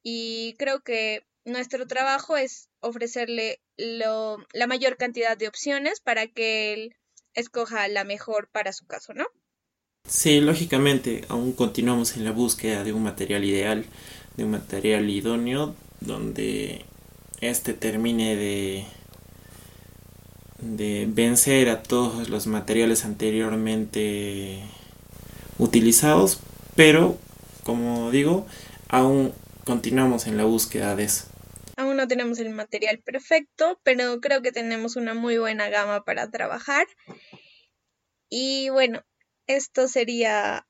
y 0.02 0.54
creo 0.58 0.80
que 0.80 1.22
nuestro 1.44 1.86
trabajo 1.86 2.36
es 2.36 2.68
ofrecerle 2.80 3.60
la 3.76 4.66
mayor 4.66 4.96
cantidad 4.96 5.36
de 5.36 5.48
opciones 5.48 6.00
para 6.00 6.26
que 6.26 6.72
él 6.72 6.94
escoja 7.34 7.88
la 7.88 8.04
mejor 8.04 8.48
para 8.50 8.72
su 8.72 8.86
caso, 8.86 9.14
¿no? 9.14 9.26
Sí, 10.08 10.40
lógicamente, 10.40 11.24
aún 11.28 11.52
continuamos 11.52 12.16
en 12.16 12.24
la 12.24 12.30
búsqueda 12.30 12.84
de 12.84 12.92
un 12.92 13.02
material 13.02 13.44
ideal, 13.44 13.84
de 14.36 14.44
un 14.44 14.52
material 14.52 15.08
idóneo, 15.10 15.74
donde 16.00 16.84
este 17.40 17.74
termine 17.74 18.36
de, 18.36 18.84
de 20.60 21.06
vencer 21.08 21.68
a 21.68 21.82
todos 21.82 22.28
los 22.28 22.46
materiales 22.46 23.04
anteriormente 23.04 24.62
utilizados, 25.58 26.38
pero 26.76 27.18
como 27.66 28.12
digo, 28.12 28.46
aún 28.88 29.34
continuamos 29.64 30.28
en 30.28 30.36
la 30.36 30.44
búsqueda 30.44 30.94
de 30.94 31.04
eso. 31.04 31.26
Aún 31.76 31.96
no 31.96 32.06
tenemos 32.06 32.38
el 32.38 32.50
material 32.50 33.00
perfecto, 33.00 33.80
pero 33.82 34.20
creo 34.20 34.40
que 34.40 34.52
tenemos 34.52 34.94
una 34.94 35.14
muy 35.14 35.36
buena 35.36 35.68
gama 35.68 36.04
para 36.04 36.30
trabajar. 36.30 36.86
Y 38.30 38.70
bueno, 38.70 39.04
esto 39.48 39.88
sería 39.88 40.66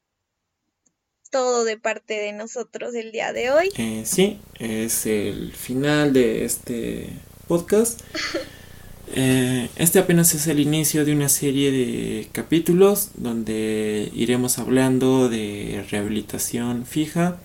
todo 1.31 1.65
de 1.65 1.79
parte 1.79 2.15
de 2.15 2.33
nosotros 2.33 2.95
el 2.95 3.13
día 3.13 3.35
de 3.35 3.51
hoy. 3.51 3.69
Eh, 3.77 4.05
sí, 4.07 4.41
es 4.59 5.05
el 5.05 5.53
final 5.53 6.15
de 6.15 6.47
este 6.47 7.11
podcast. 7.47 8.01
Eh, 9.15 9.69
este 9.77 9.99
apenas 9.99 10.35
es 10.35 10.47
el 10.47 10.61
inicio 10.61 11.05
de 11.05 11.15
una 11.15 11.29
serie 11.29 11.71
de 11.71 12.29
capítulos 12.33 13.13
donde 13.15 14.11
iremos 14.15 14.59
hablando 14.59 15.29
de 15.29 15.85
rehabilitación 15.91 16.87
fija 16.87 17.39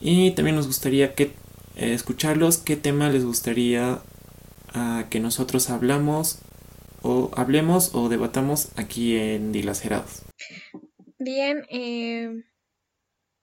y 0.00 0.30
también 0.32 0.56
nos 0.56 0.66
gustaría 0.66 1.14
que, 1.14 1.32
eh, 1.76 1.92
escucharlos 1.94 2.58
qué 2.58 2.76
tema 2.76 3.08
les 3.10 3.24
gustaría 3.24 4.00
ah, 4.74 5.06
que 5.10 5.20
nosotros 5.20 5.70
hablamos 5.70 6.38
o 7.02 7.30
hablemos 7.34 7.94
o 7.94 8.08
debatamos 8.08 8.68
aquí 8.76 9.16
en 9.16 9.50
Dilacerados. 9.50 10.22
Bien, 11.18 11.64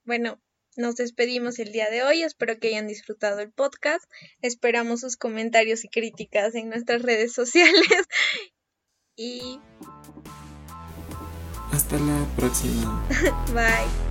bueno, 0.06 0.40
nos 0.78 0.96
despedimos 0.96 1.60
el 1.60 1.72
día 1.72 1.90
de 1.90 2.04
hoy, 2.04 2.22
espero 2.24 2.60
que 2.60 2.70
hayan 2.70 2.88
disfrutado 2.88 3.40
el 3.40 3.52
podcast, 3.52 4.10
esperamos 4.42 5.02
sus 5.02 5.18
comentarios 5.18 5.84
y 5.84 5.90
críticas 5.90 6.56
en 6.56 6.70
nuestras 6.70 7.02
redes 7.02 7.34
sociales 7.34 8.08
y... 9.16 9.60
Hasta 11.72 11.98
la 12.00 12.26
próxima. 12.36 13.06
Bye. 13.54 14.10